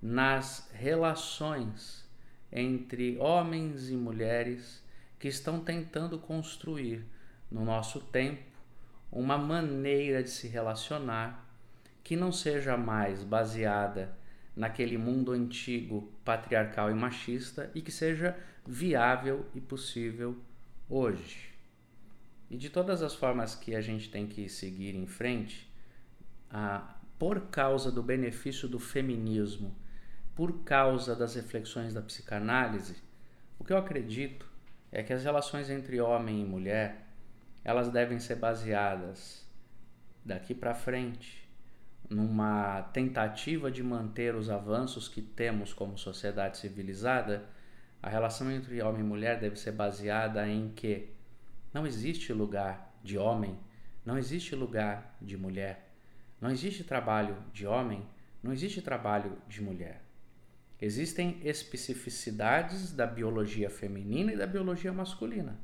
nas 0.00 0.68
relações 0.74 2.06
entre 2.52 3.16
homens 3.18 3.88
e 3.88 3.96
mulheres 3.96 4.84
que 5.18 5.28
estão 5.28 5.60
tentando 5.60 6.18
construir 6.18 7.02
no 7.50 7.64
nosso 7.64 7.98
tempo 8.00 8.42
uma 9.10 9.38
maneira 9.38 10.22
de 10.22 10.30
se 10.30 10.48
relacionar 10.48 11.48
que 12.04 12.14
não 12.14 12.30
seja 12.30 12.76
mais 12.76 13.24
baseada 13.24 14.19
naquele 14.60 14.98
mundo 14.98 15.32
antigo 15.32 16.12
patriarcal 16.22 16.90
e 16.90 16.94
machista 16.94 17.70
e 17.74 17.80
que 17.80 17.90
seja 17.90 18.36
viável 18.66 19.46
e 19.54 19.60
possível 19.60 20.36
hoje. 20.86 21.48
E 22.50 22.58
de 22.58 22.68
todas 22.68 23.02
as 23.02 23.14
formas 23.14 23.54
que 23.54 23.74
a 23.74 23.80
gente 23.80 24.10
tem 24.10 24.26
que 24.26 24.50
seguir 24.50 24.94
em 24.94 25.06
frente, 25.06 25.66
a, 26.50 26.94
por 27.18 27.46
causa 27.46 27.90
do 27.90 28.02
benefício 28.02 28.68
do 28.68 28.78
feminismo, 28.78 29.74
por 30.36 30.62
causa 30.62 31.16
das 31.16 31.34
reflexões 31.34 31.94
da 31.94 32.02
psicanálise, 32.02 32.96
o 33.58 33.64
que 33.64 33.72
eu 33.72 33.78
acredito 33.78 34.46
é 34.92 35.02
que 35.02 35.14
as 35.14 35.24
relações 35.24 35.70
entre 35.70 35.98
homem 36.02 36.42
e 36.42 36.44
mulher, 36.44 37.06
elas 37.64 37.88
devem 37.88 38.20
ser 38.20 38.34
baseadas 38.34 39.42
daqui 40.22 40.54
para 40.54 40.74
frente 40.74 41.39
numa 42.10 42.82
tentativa 42.92 43.70
de 43.70 43.84
manter 43.84 44.34
os 44.34 44.50
avanços 44.50 45.08
que 45.08 45.22
temos 45.22 45.72
como 45.72 45.96
sociedade 45.96 46.58
civilizada, 46.58 47.48
a 48.02 48.10
relação 48.10 48.50
entre 48.50 48.82
homem 48.82 49.00
e 49.00 49.04
mulher 49.04 49.38
deve 49.38 49.54
ser 49.54 49.70
baseada 49.70 50.46
em 50.48 50.70
que 50.70 51.08
não 51.72 51.86
existe 51.86 52.32
lugar 52.32 52.92
de 53.02 53.16
homem, 53.16 53.56
não 54.04 54.18
existe 54.18 54.56
lugar 54.56 55.16
de 55.22 55.36
mulher, 55.36 55.88
não 56.40 56.50
existe 56.50 56.82
trabalho 56.82 57.36
de 57.52 57.64
homem, 57.64 58.04
não 58.42 58.52
existe 58.52 58.82
trabalho 58.82 59.40
de 59.46 59.62
mulher. 59.62 60.02
Existem 60.80 61.38
especificidades 61.44 62.90
da 62.90 63.06
biologia 63.06 63.70
feminina 63.70 64.32
e 64.32 64.36
da 64.36 64.46
biologia 64.46 64.92
masculina, 64.92 65.60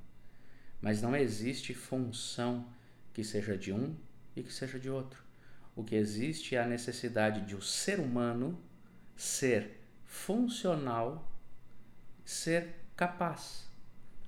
mas 0.80 1.02
não 1.02 1.16
existe 1.16 1.74
função 1.74 2.68
que 3.12 3.24
seja 3.24 3.56
de 3.56 3.72
um 3.72 3.96
e 4.36 4.42
que 4.42 4.52
seja 4.52 4.78
de 4.78 4.90
outro. 4.90 5.25
O 5.76 5.84
que 5.84 5.94
existe 5.94 6.56
é 6.56 6.60
a 6.60 6.66
necessidade 6.66 7.42
de 7.42 7.54
o 7.54 7.60
ser 7.60 8.00
humano 8.00 8.58
ser 9.14 9.78
funcional, 10.06 11.30
ser 12.24 12.74
capaz 12.96 13.70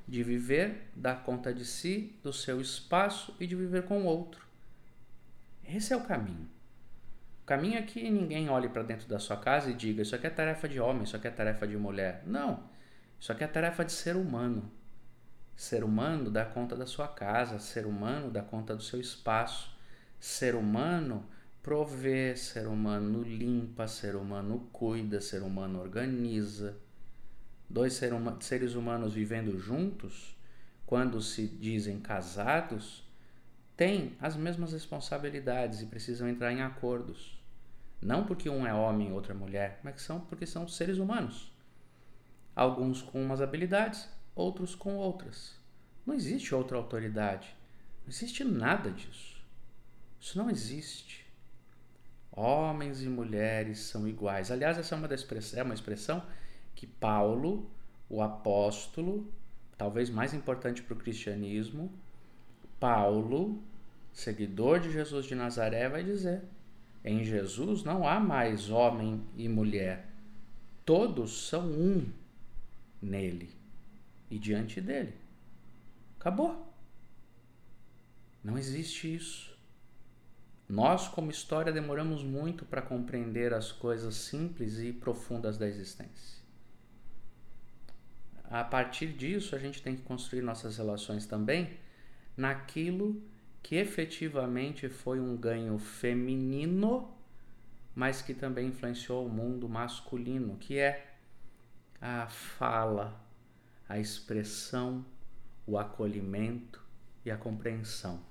de 0.06 0.22
viver, 0.22 0.90
dar 0.94 1.22
conta 1.24 1.52
de 1.52 1.64
si, 1.64 2.18
do 2.22 2.32
seu 2.34 2.60
espaço 2.60 3.34
e 3.40 3.46
de 3.46 3.56
viver 3.56 3.84
com 3.84 4.02
o 4.02 4.04
outro. 4.04 4.46
Esse 5.64 5.94
é 5.94 5.96
o 5.96 6.04
caminho. 6.04 6.48
O 7.42 7.46
caminho 7.46 7.78
é 7.78 7.82
que 7.82 8.10
ninguém 8.10 8.50
olhe 8.50 8.68
para 8.68 8.82
dentro 8.82 9.08
da 9.08 9.18
sua 9.18 9.38
casa 9.38 9.70
e 9.70 9.74
diga: 9.74 10.02
Isso 10.02 10.14
aqui 10.14 10.26
é 10.26 10.30
tarefa 10.30 10.68
de 10.68 10.78
homem, 10.78 11.04
isso 11.04 11.16
aqui 11.16 11.28
é 11.28 11.30
tarefa 11.30 11.66
de 11.66 11.78
mulher. 11.78 12.22
Não. 12.26 12.68
Isso 13.18 13.32
aqui 13.32 13.42
é 13.42 13.46
tarefa 13.46 13.84
de 13.84 13.92
ser 13.92 14.16
humano. 14.16 14.70
Ser 15.56 15.82
humano 15.82 16.30
dá 16.30 16.44
conta 16.44 16.76
da 16.76 16.86
sua 16.86 17.08
casa, 17.08 17.58
ser 17.58 17.86
humano 17.86 18.30
dá 18.30 18.42
conta 18.42 18.76
do 18.76 18.82
seu 18.82 19.00
espaço. 19.00 19.76
Ser 20.20 20.54
humano 20.54 21.26
provê, 21.68 22.34
ser 22.34 22.66
humano 22.66 23.22
limpa, 23.22 23.86
ser 23.86 24.16
humano 24.16 24.70
cuida, 24.72 25.20
ser 25.20 25.42
humano 25.42 25.78
organiza. 25.78 26.78
Dois 27.68 27.92
ser 27.92 28.14
huma 28.14 28.40
seres 28.40 28.74
humanos 28.74 29.12
vivendo 29.12 29.58
juntos, 29.58 30.34
quando 30.86 31.20
se 31.20 31.46
dizem 31.46 32.00
casados, 32.00 33.06
têm 33.76 34.16
as 34.18 34.34
mesmas 34.34 34.72
responsabilidades 34.72 35.82
e 35.82 35.86
precisam 35.86 36.26
entrar 36.26 36.50
em 36.54 36.62
acordos. 36.62 37.38
Não 38.00 38.24
porque 38.24 38.48
um 38.48 38.66
é 38.66 38.72
homem 38.72 39.10
e 39.10 39.12
outra 39.12 39.34
é 39.34 39.36
mulher, 39.36 39.78
mas 39.84 40.00
são 40.00 40.20
porque 40.20 40.46
são 40.46 40.66
seres 40.66 40.96
humanos. 40.96 41.52
Alguns 42.56 43.02
com 43.02 43.22
umas 43.22 43.42
habilidades, 43.42 44.08
outros 44.34 44.74
com 44.74 44.96
outras. 44.96 45.54
Não 46.06 46.14
existe 46.14 46.54
outra 46.54 46.78
autoridade. 46.78 47.54
Não 48.04 48.08
existe 48.08 48.42
nada 48.42 48.90
disso. 48.90 49.44
Isso 50.18 50.38
não 50.38 50.48
existe. 50.48 51.27
Homens 52.38 53.02
e 53.02 53.08
mulheres 53.08 53.80
são 53.80 54.06
iguais. 54.06 54.52
Aliás, 54.52 54.78
essa 54.78 54.94
é 54.94 54.98
uma, 54.98 55.12
expressão, 55.12 55.58
é 55.58 55.62
uma 55.64 55.74
expressão 55.74 56.22
que 56.72 56.86
Paulo, 56.86 57.68
o 58.08 58.22
apóstolo, 58.22 59.28
talvez 59.76 60.08
mais 60.08 60.32
importante 60.32 60.80
para 60.80 60.94
o 60.94 60.96
cristianismo, 60.96 61.92
Paulo, 62.78 63.60
seguidor 64.12 64.78
de 64.78 64.92
Jesus 64.92 65.26
de 65.26 65.34
Nazaré, 65.34 65.88
vai 65.88 66.04
dizer: 66.04 66.44
em 67.04 67.24
Jesus 67.24 67.82
não 67.82 68.06
há 68.06 68.20
mais 68.20 68.70
homem 68.70 69.20
e 69.36 69.48
mulher, 69.48 70.06
todos 70.84 71.48
são 71.48 71.66
um 71.66 72.06
nele 73.02 73.50
e 74.30 74.38
diante 74.38 74.80
dele. 74.80 75.12
Acabou. 76.20 76.72
Não 78.44 78.56
existe 78.56 79.12
isso. 79.12 79.47
Nós, 80.68 81.08
como 81.08 81.30
história, 81.30 81.72
demoramos 81.72 82.22
muito 82.22 82.66
para 82.66 82.82
compreender 82.82 83.54
as 83.54 83.72
coisas 83.72 84.14
simples 84.16 84.78
e 84.78 84.92
profundas 84.92 85.56
da 85.56 85.66
existência. 85.66 86.38
A 88.44 88.62
partir 88.62 89.12
disso, 89.12 89.56
a 89.56 89.58
gente 89.58 89.82
tem 89.82 89.96
que 89.96 90.02
construir 90.02 90.42
nossas 90.42 90.76
relações 90.76 91.24
também 91.24 91.78
naquilo 92.36 93.22
que 93.62 93.76
efetivamente 93.76 94.88
foi 94.88 95.20
um 95.20 95.36
ganho 95.36 95.78
feminino, 95.78 97.14
mas 97.94 98.20
que 98.20 98.34
também 98.34 98.68
influenciou 98.68 99.26
o 99.26 99.30
mundo 99.30 99.68
masculino, 99.68 100.56
que 100.58 100.78
é 100.78 101.14
a 102.00 102.28
fala, 102.28 103.20
a 103.88 103.98
expressão, 103.98 105.04
o 105.66 105.78
acolhimento 105.78 106.82
e 107.24 107.30
a 107.30 107.36
compreensão. 107.36 108.27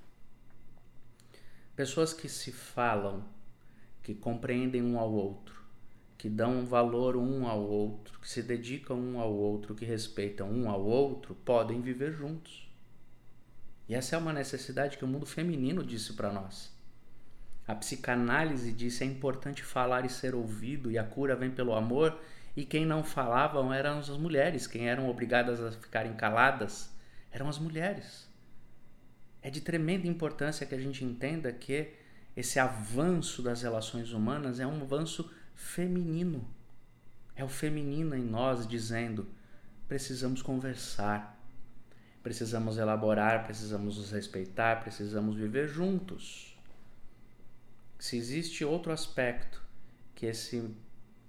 Pessoas 1.77 2.11
que 2.11 2.27
se 2.27 2.51
falam, 2.51 3.23
que 4.01 4.15
compreendem 4.15 4.81
um 4.81 4.97
ao 4.97 5.13
outro, 5.13 5.63
que 6.17 6.27
dão 6.27 6.65
valor 6.65 7.15
um 7.15 7.45
ao 7.45 7.61
outro, 7.61 8.19
que 8.19 8.27
se 8.27 8.41
dedicam 8.41 8.97
um 8.97 9.19
ao 9.19 9.31
outro, 9.31 9.75
que 9.75 9.85
respeitam 9.85 10.49
um 10.49 10.71
ao 10.71 10.83
outro, 10.83 11.35
podem 11.35 11.79
viver 11.79 12.11
juntos. 12.11 12.67
E 13.87 13.93
essa 13.93 14.15
é 14.15 14.17
uma 14.17 14.33
necessidade 14.33 14.97
que 14.97 15.05
o 15.05 15.07
mundo 15.07 15.27
feminino 15.27 15.85
disse 15.85 16.13
para 16.13 16.33
nós. 16.33 16.75
A 17.67 17.75
psicanálise 17.75 18.73
disse 18.73 19.03
é 19.03 19.05
importante 19.05 19.61
falar 19.61 20.03
e 20.03 20.09
ser 20.09 20.33
ouvido, 20.33 20.89
e 20.89 20.97
a 20.97 21.03
cura 21.03 21.35
vem 21.35 21.51
pelo 21.51 21.75
amor, 21.75 22.19
e 22.55 22.65
quem 22.65 22.87
não 22.87 23.03
falavam 23.03 23.71
eram 23.71 23.99
as 23.99 24.09
mulheres, 24.09 24.65
quem 24.65 24.89
eram 24.89 25.07
obrigadas 25.07 25.61
a 25.61 25.71
ficarem 25.71 26.15
caladas 26.15 26.91
eram 27.31 27.47
as 27.47 27.59
mulheres. 27.59 28.27
É 29.47 29.49
de 29.49 29.61
tremenda 29.61 30.05
importância 30.05 30.65
que 30.65 30.75
a 30.75 30.77
gente 30.77 31.05
entenda 31.05 31.53
que 31.53 31.93
esse 32.35 32.59
avanço 32.59 33.41
das 33.41 33.61
relações 33.61 34.11
humanas 34.11 34.59
é 34.59 34.67
um 34.67 34.81
avanço 34.81 35.31
feminino. 35.55 36.45
É 37.33 37.45
o 37.45 37.47
feminino 37.47 38.13
em 38.13 38.25
nós 38.25 38.67
dizendo: 38.67 39.25
precisamos 39.87 40.41
conversar, 40.41 41.41
precisamos 42.21 42.77
elaborar, 42.77 43.45
precisamos 43.45 43.97
nos 43.97 44.11
respeitar, 44.11 44.81
precisamos 44.81 45.37
viver 45.37 45.69
juntos. 45.69 46.59
Se 47.97 48.17
existe 48.17 48.65
outro 48.65 48.91
aspecto 48.91 49.63
que 50.13 50.25
esse 50.25 50.75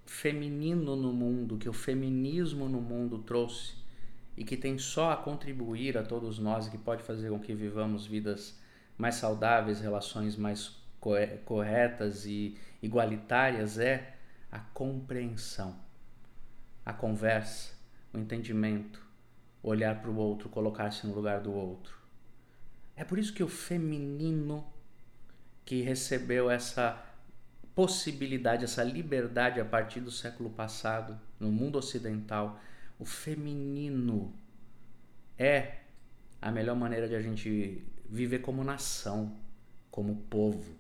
feminino 0.05 0.97
no 0.97 1.13
mundo, 1.13 1.57
que 1.57 1.69
o 1.69 1.73
feminismo 1.73 2.69
no 2.69 2.81
mundo 2.81 3.19
trouxe 3.19 3.78
e 4.39 4.45
que 4.45 4.57
tem 4.57 4.79
só 4.79 5.11
a 5.11 5.17
contribuir 5.17 5.99
a 5.99 6.03
todos 6.05 6.39
nós 6.39 6.69
e 6.69 6.71
que 6.71 6.79
pode 6.79 7.03
fazer 7.03 7.29
com 7.29 7.41
que 7.41 7.53
vivamos 7.53 8.07
vidas 8.07 8.57
mais 8.97 9.17
saudáveis, 9.17 9.81
relações 9.81 10.37
mais 10.37 10.77
corretas 11.45 12.25
e 12.25 12.57
igualitárias 12.81 13.81
é 13.81 14.15
a 14.51 14.61
compreensão, 14.61 15.77
a 16.87 16.93
conversa, 16.93 17.73
o 18.15 18.19
entendimento, 18.19 19.05
olhar 19.61 20.01
para 20.01 20.11
o 20.11 20.17
outro, 20.17 20.49
colocar-se 20.49 21.05
no 21.05 21.15
lugar 21.15 21.41
do 21.41 21.53
outro. 21.53 21.99
É 22.95 23.03
por 23.03 23.19
isso 23.19 23.35
que 23.35 23.43
o 23.43 23.49
feminino 23.49 24.65
que 25.65 25.83
recebeu 25.83 26.49
essa 26.49 27.05
possibilidade, 27.75 28.65
essa 28.65 28.85
liberdade 28.85 29.61
a 29.61 29.65
partir 29.65 30.01
do 30.01 30.13
século 30.13 30.51
passado 30.51 31.19
no 31.41 31.51
mundo 31.51 31.77
ocidental, 31.77 32.61
o 32.99 33.05
feminino 33.05 34.35
é 35.39 35.79
a 36.41 36.51
melhor 36.51 36.77
maneira 36.77 37.09
de 37.09 37.15
a 37.15 37.21
gente 37.21 37.85
viver 38.09 38.41
como 38.41 38.65
nação, 38.65 39.37
como 39.91 40.17
povo, 40.31 40.77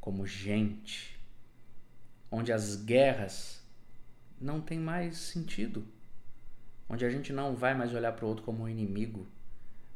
como 0.00 0.26
gente, 0.26 1.18
onde 2.30 2.52
as 2.52 2.76
guerras 2.76 3.62
não 4.40 4.60
têm 4.60 4.78
mais 4.78 5.16
sentido 5.16 5.86
onde 6.92 7.06
a 7.06 7.10
gente 7.10 7.32
não 7.32 7.56
vai 7.56 7.74
mais 7.74 7.94
olhar 7.94 8.12
para 8.12 8.26
o 8.26 8.28
outro 8.28 8.44
como 8.44 8.64
um 8.64 8.68
inimigo, 8.68 9.26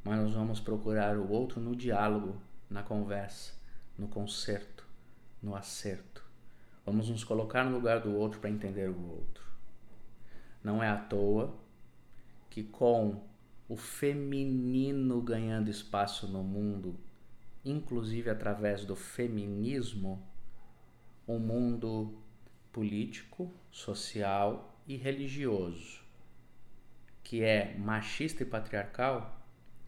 mas 0.02 0.18
nós 0.18 0.32
vamos 0.32 0.60
procurar 0.60 1.18
o 1.18 1.30
outro 1.30 1.60
no 1.60 1.76
diálogo, 1.76 2.40
na 2.70 2.82
conversa, 2.82 3.52
no 3.98 4.08
conserto, 4.08 4.82
no 5.42 5.54
acerto. 5.54 6.24
Vamos 6.86 7.10
nos 7.10 7.22
colocar 7.22 7.64
no 7.64 7.76
lugar 7.76 8.00
do 8.00 8.14
outro 8.14 8.40
para 8.40 8.48
entender 8.48 8.88
o 8.88 9.10
outro. 9.10 9.44
Não 10.66 10.82
é 10.82 10.88
à 10.88 10.96
toa 10.96 11.56
que 12.50 12.64
com 12.64 13.22
o 13.68 13.76
feminino 13.76 15.22
ganhando 15.22 15.70
espaço 15.70 16.26
no 16.26 16.42
mundo, 16.42 16.98
inclusive 17.64 18.28
através 18.28 18.84
do 18.84 18.96
feminismo, 18.96 20.20
o 21.24 21.38
mundo 21.38 22.18
político, 22.72 23.48
social 23.70 24.76
e 24.88 24.96
religioso 24.96 26.04
que 27.22 27.44
é 27.44 27.76
machista 27.78 28.42
e 28.42 28.46
patriarcal 28.46 29.40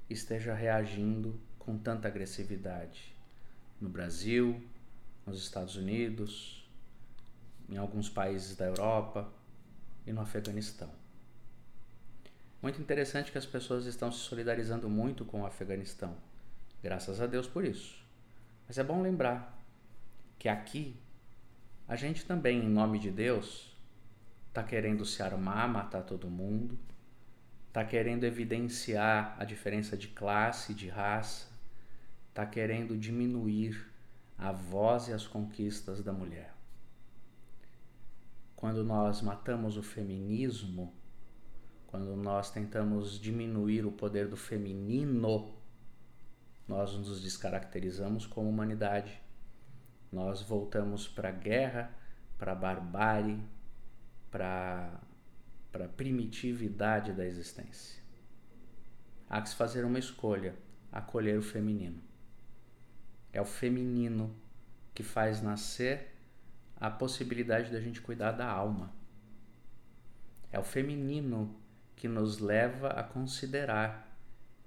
esteja 0.08 0.54
reagindo 0.54 1.40
com 1.58 1.76
tanta 1.76 2.06
agressividade 2.06 3.12
no 3.80 3.88
Brasil, 3.88 4.62
nos 5.26 5.42
Estados 5.42 5.74
Unidos, 5.74 6.70
em 7.68 7.76
alguns 7.76 8.08
países 8.08 8.54
da 8.54 8.66
Europa 8.66 9.36
e 10.08 10.12
no 10.12 10.22
Afeganistão. 10.22 10.90
Muito 12.60 12.80
interessante 12.80 13.30
que 13.30 13.38
as 13.38 13.46
pessoas 13.46 13.86
estão 13.86 14.10
se 14.10 14.18
solidarizando 14.18 14.88
muito 14.88 15.24
com 15.24 15.42
o 15.42 15.46
Afeganistão. 15.46 16.16
Graças 16.82 17.20
a 17.20 17.26
Deus 17.26 17.46
por 17.46 17.64
isso. 17.64 18.04
Mas 18.66 18.78
é 18.78 18.82
bom 18.82 19.00
lembrar 19.00 19.56
que 20.38 20.48
aqui 20.48 20.96
a 21.86 21.94
gente 21.94 22.24
também, 22.24 22.64
em 22.64 22.68
nome 22.68 22.98
de 22.98 23.10
Deus, 23.10 23.76
está 24.48 24.62
querendo 24.62 25.04
se 25.04 25.22
armar, 25.22 25.68
matar 25.68 26.02
todo 26.02 26.28
mundo, 26.28 26.78
está 27.68 27.84
querendo 27.84 28.24
evidenciar 28.24 29.36
a 29.38 29.44
diferença 29.44 29.96
de 29.96 30.08
classe, 30.08 30.74
de 30.74 30.88
raça, 30.88 31.48
está 32.28 32.44
querendo 32.44 32.96
diminuir 32.96 33.88
a 34.36 34.52
voz 34.52 35.08
e 35.08 35.12
as 35.12 35.26
conquistas 35.26 36.02
da 36.02 36.12
mulher. 36.12 36.57
Quando 38.58 38.82
nós 38.82 39.22
matamos 39.22 39.76
o 39.76 39.84
feminismo, 39.84 40.92
quando 41.86 42.16
nós 42.16 42.50
tentamos 42.50 43.16
diminuir 43.16 43.86
o 43.86 43.92
poder 43.92 44.26
do 44.26 44.36
feminino, 44.36 45.54
nós 46.66 46.92
nos 46.92 47.22
descaracterizamos 47.22 48.26
como 48.26 48.48
humanidade. 48.48 49.22
Nós 50.10 50.42
voltamos 50.42 51.06
para 51.06 51.28
a 51.28 51.32
guerra, 51.32 51.96
para 52.36 52.50
a 52.50 52.56
barbárie, 52.56 53.40
para 54.28 55.00
a 55.72 55.88
primitividade 55.96 57.12
da 57.12 57.24
existência. 57.24 58.02
Há 59.30 59.40
que 59.40 59.50
se 59.50 59.54
fazer 59.54 59.84
uma 59.84 60.00
escolha, 60.00 60.56
acolher 60.90 61.38
o 61.38 61.42
feminino. 61.42 62.02
É 63.32 63.40
o 63.40 63.44
feminino 63.44 64.34
que 64.92 65.04
faz 65.04 65.40
nascer 65.40 66.17
a 66.80 66.90
possibilidade 66.90 67.72
da 67.72 67.80
gente 67.80 68.00
cuidar 68.00 68.32
da 68.32 68.46
alma. 68.46 68.92
É 70.50 70.58
o 70.58 70.64
feminino 70.64 71.54
que 71.96 72.08
nos 72.08 72.38
leva 72.38 72.88
a 72.88 73.02
considerar 73.02 74.16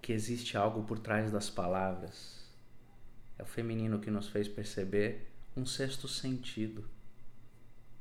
que 0.02 0.12
existe 0.12 0.58
algo 0.58 0.84
por 0.84 1.00
trás 1.00 1.32
das 1.32 1.50
palavras. 1.50 2.46
É 3.38 3.44
o 3.44 3.46
feminino 3.46 4.00
que 4.00 4.12
nos 4.12 4.28
fez 4.28 4.48
perceber 4.48 5.32
um 5.56 5.66
sexto 5.66 6.08
sentido. 6.08 6.88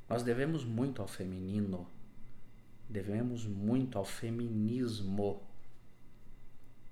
Nós 0.08 0.22
devemos 0.22 0.64
muito 0.64 1.00
ao 1.00 1.08
feminino 1.08 1.86
devemos 2.90 3.46
muito 3.46 3.96
ao 3.96 4.04
feminismo. 4.04 5.40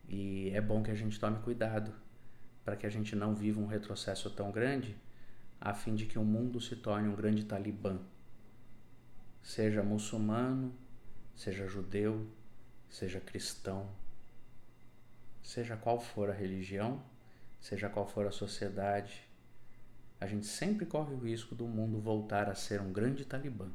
E 0.09 0.51
é 0.51 0.61
bom 0.61 0.83
que 0.83 0.91
a 0.91 0.95
gente 0.95 1.19
tome 1.19 1.43
cuidado 1.43 1.93
para 2.65 2.77
que 2.77 2.87
a 2.87 2.91
gente 2.91 3.17
não 3.17 3.35
viva 3.35 3.61
um 3.61 3.67
retrocesso 3.67 4.31
tão 4.31 4.53
grande, 4.53 4.97
a 5.61 5.75
fim 5.75 5.94
de 5.94 6.07
que 6.07 6.18
o 6.18 6.25
mundo 6.25 6.61
se 6.61 6.77
torne 6.77 7.09
um 7.09 7.14
grande 7.14 7.44
talibã. 7.44 7.99
Seja 9.42 9.83
muçulmano, 9.83 10.75
seja 11.35 11.66
judeu, 11.66 12.27
seja 12.88 13.21
cristão, 13.21 13.88
seja 15.42 15.77
qual 15.77 15.99
for 15.99 16.31
a 16.31 16.35
religião, 16.35 17.03
seja 17.61 17.88
qual 17.88 18.07
for 18.07 18.27
a 18.27 18.31
sociedade, 18.31 19.29
a 20.21 20.27
gente 20.27 20.47
sempre 20.47 20.85
corre 20.85 21.14
o 21.14 21.18
risco 21.18 21.55
do 21.55 21.66
mundo 21.66 22.01
voltar 22.01 22.49
a 22.49 22.55
ser 22.55 22.81
um 22.81 22.92
grande 22.92 23.25
talibã. 23.25 23.71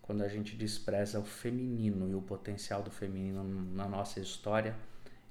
Quando 0.00 0.22
a 0.22 0.28
gente 0.28 0.56
despreza 0.56 1.20
o 1.20 1.24
feminino 1.24 2.08
e 2.08 2.14
o 2.14 2.22
potencial 2.22 2.82
do 2.82 2.90
feminino 2.90 3.44
na 3.44 3.86
nossa 3.86 4.18
história 4.18 4.76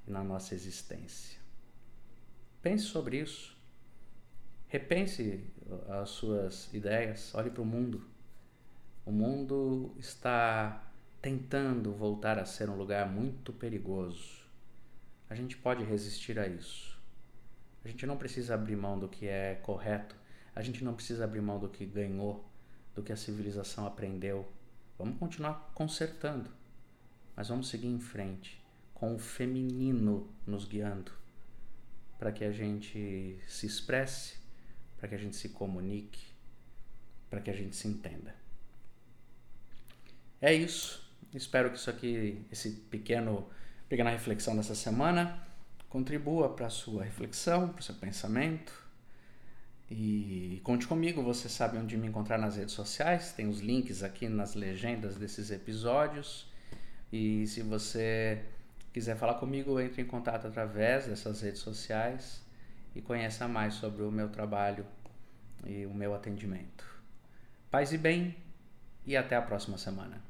e 0.07 0.11
na 0.11 0.23
nossa 0.23 0.53
existência. 0.53 1.39
Pense 2.61 2.85
sobre 2.85 3.19
isso. 3.19 3.58
Repense 4.69 5.43
as 5.89 6.09
suas 6.09 6.71
ideias, 6.71 7.33
olhe 7.33 7.49
para 7.49 7.63
o 7.63 7.65
mundo. 7.65 8.05
O 9.03 9.11
mundo 9.11 9.95
está 9.97 10.93
tentando 11.19 11.91
voltar 11.91 12.37
a 12.37 12.45
ser 12.45 12.69
um 12.69 12.75
lugar 12.75 13.09
muito 13.09 13.51
perigoso. 13.51 14.47
A 15.27 15.33
gente 15.33 15.57
pode 15.57 15.83
resistir 15.83 16.37
a 16.37 16.47
isso. 16.47 17.01
A 17.83 17.87
gente 17.87 18.05
não 18.05 18.15
precisa 18.15 18.53
abrir 18.53 18.75
mão 18.75 18.99
do 18.99 19.09
que 19.09 19.27
é 19.27 19.55
correto, 19.55 20.15
a 20.55 20.61
gente 20.61 20.83
não 20.83 20.93
precisa 20.93 21.23
abrir 21.23 21.41
mão 21.41 21.59
do 21.59 21.67
que 21.67 21.83
ganhou, 21.83 22.47
do 22.93 23.01
que 23.01 23.11
a 23.11 23.17
civilização 23.17 23.87
aprendeu. 23.87 24.47
Vamos 24.99 25.17
continuar 25.17 25.71
consertando, 25.73 26.47
mas 27.35 27.47
vamos 27.47 27.69
seguir 27.69 27.87
em 27.87 27.99
frente, 27.99 28.63
com 28.93 29.15
o 29.15 29.19
feminino 29.19 30.29
nos 30.45 30.65
guiando, 30.65 31.11
para 32.19 32.31
que 32.31 32.43
a 32.43 32.51
gente 32.51 33.39
se 33.47 33.65
expresse, 33.65 34.38
para 34.99 35.07
que 35.07 35.15
a 35.15 35.17
gente 35.17 35.35
se 35.35 35.49
comunique, 35.49 36.27
para 37.29 37.39
que 37.39 37.49
a 37.49 37.53
gente 37.53 37.75
se 37.75 37.87
entenda. 37.87 38.35
É 40.41 40.53
isso. 40.53 41.07
Espero 41.33 41.69
que 41.69 41.77
isso 41.77 41.89
aqui, 41.89 42.45
esse 42.51 42.71
pequeno, 42.71 43.47
pequena 43.87 44.09
reflexão 44.09 44.55
dessa 44.55 44.75
semana, 44.75 45.41
contribua 45.87 46.49
para 46.49 46.67
a 46.67 46.69
sua 46.69 47.03
reflexão, 47.03 47.69
para 47.69 47.79
o 47.79 47.83
seu 47.83 47.95
pensamento. 47.95 48.73
E 49.89 50.59
conte 50.63 50.85
comigo, 50.85 51.23
você 51.23 51.47
sabe 51.47 51.77
onde 51.77 51.97
me 51.97 52.07
encontrar 52.07 52.37
nas 52.37 52.57
redes 52.57 52.73
sociais, 52.73 53.31
tem 53.31 53.47
os 53.47 53.59
links 53.59 54.03
aqui 54.03 54.27
nas 54.27 54.53
legendas 54.53 55.15
desses 55.15 55.49
episódios. 55.49 56.47
E 57.11 57.47
se 57.47 57.61
você 57.61 58.43
quiser 58.91 59.17
falar 59.17 59.35
comigo, 59.35 59.79
entre 59.79 60.01
em 60.01 60.05
contato 60.05 60.45
através 60.45 61.07
dessas 61.07 61.41
redes 61.41 61.61
sociais 61.61 62.48
e 62.99 63.01
conheça 63.01 63.47
mais 63.47 63.75
sobre 63.75 64.03
o 64.03 64.11
meu 64.11 64.27
trabalho 64.27 64.85
e 65.65 65.85
o 65.85 65.93
meu 65.93 66.13
atendimento. 66.13 66.85
Paz 67.71 67.93
e 67.93 67.97
bem, 67.97 68.35
e 69.05 69.15
até 69.15 69.37
a 69.37 69.41
próxima 69.41 69.77
semana. 69.77 70.28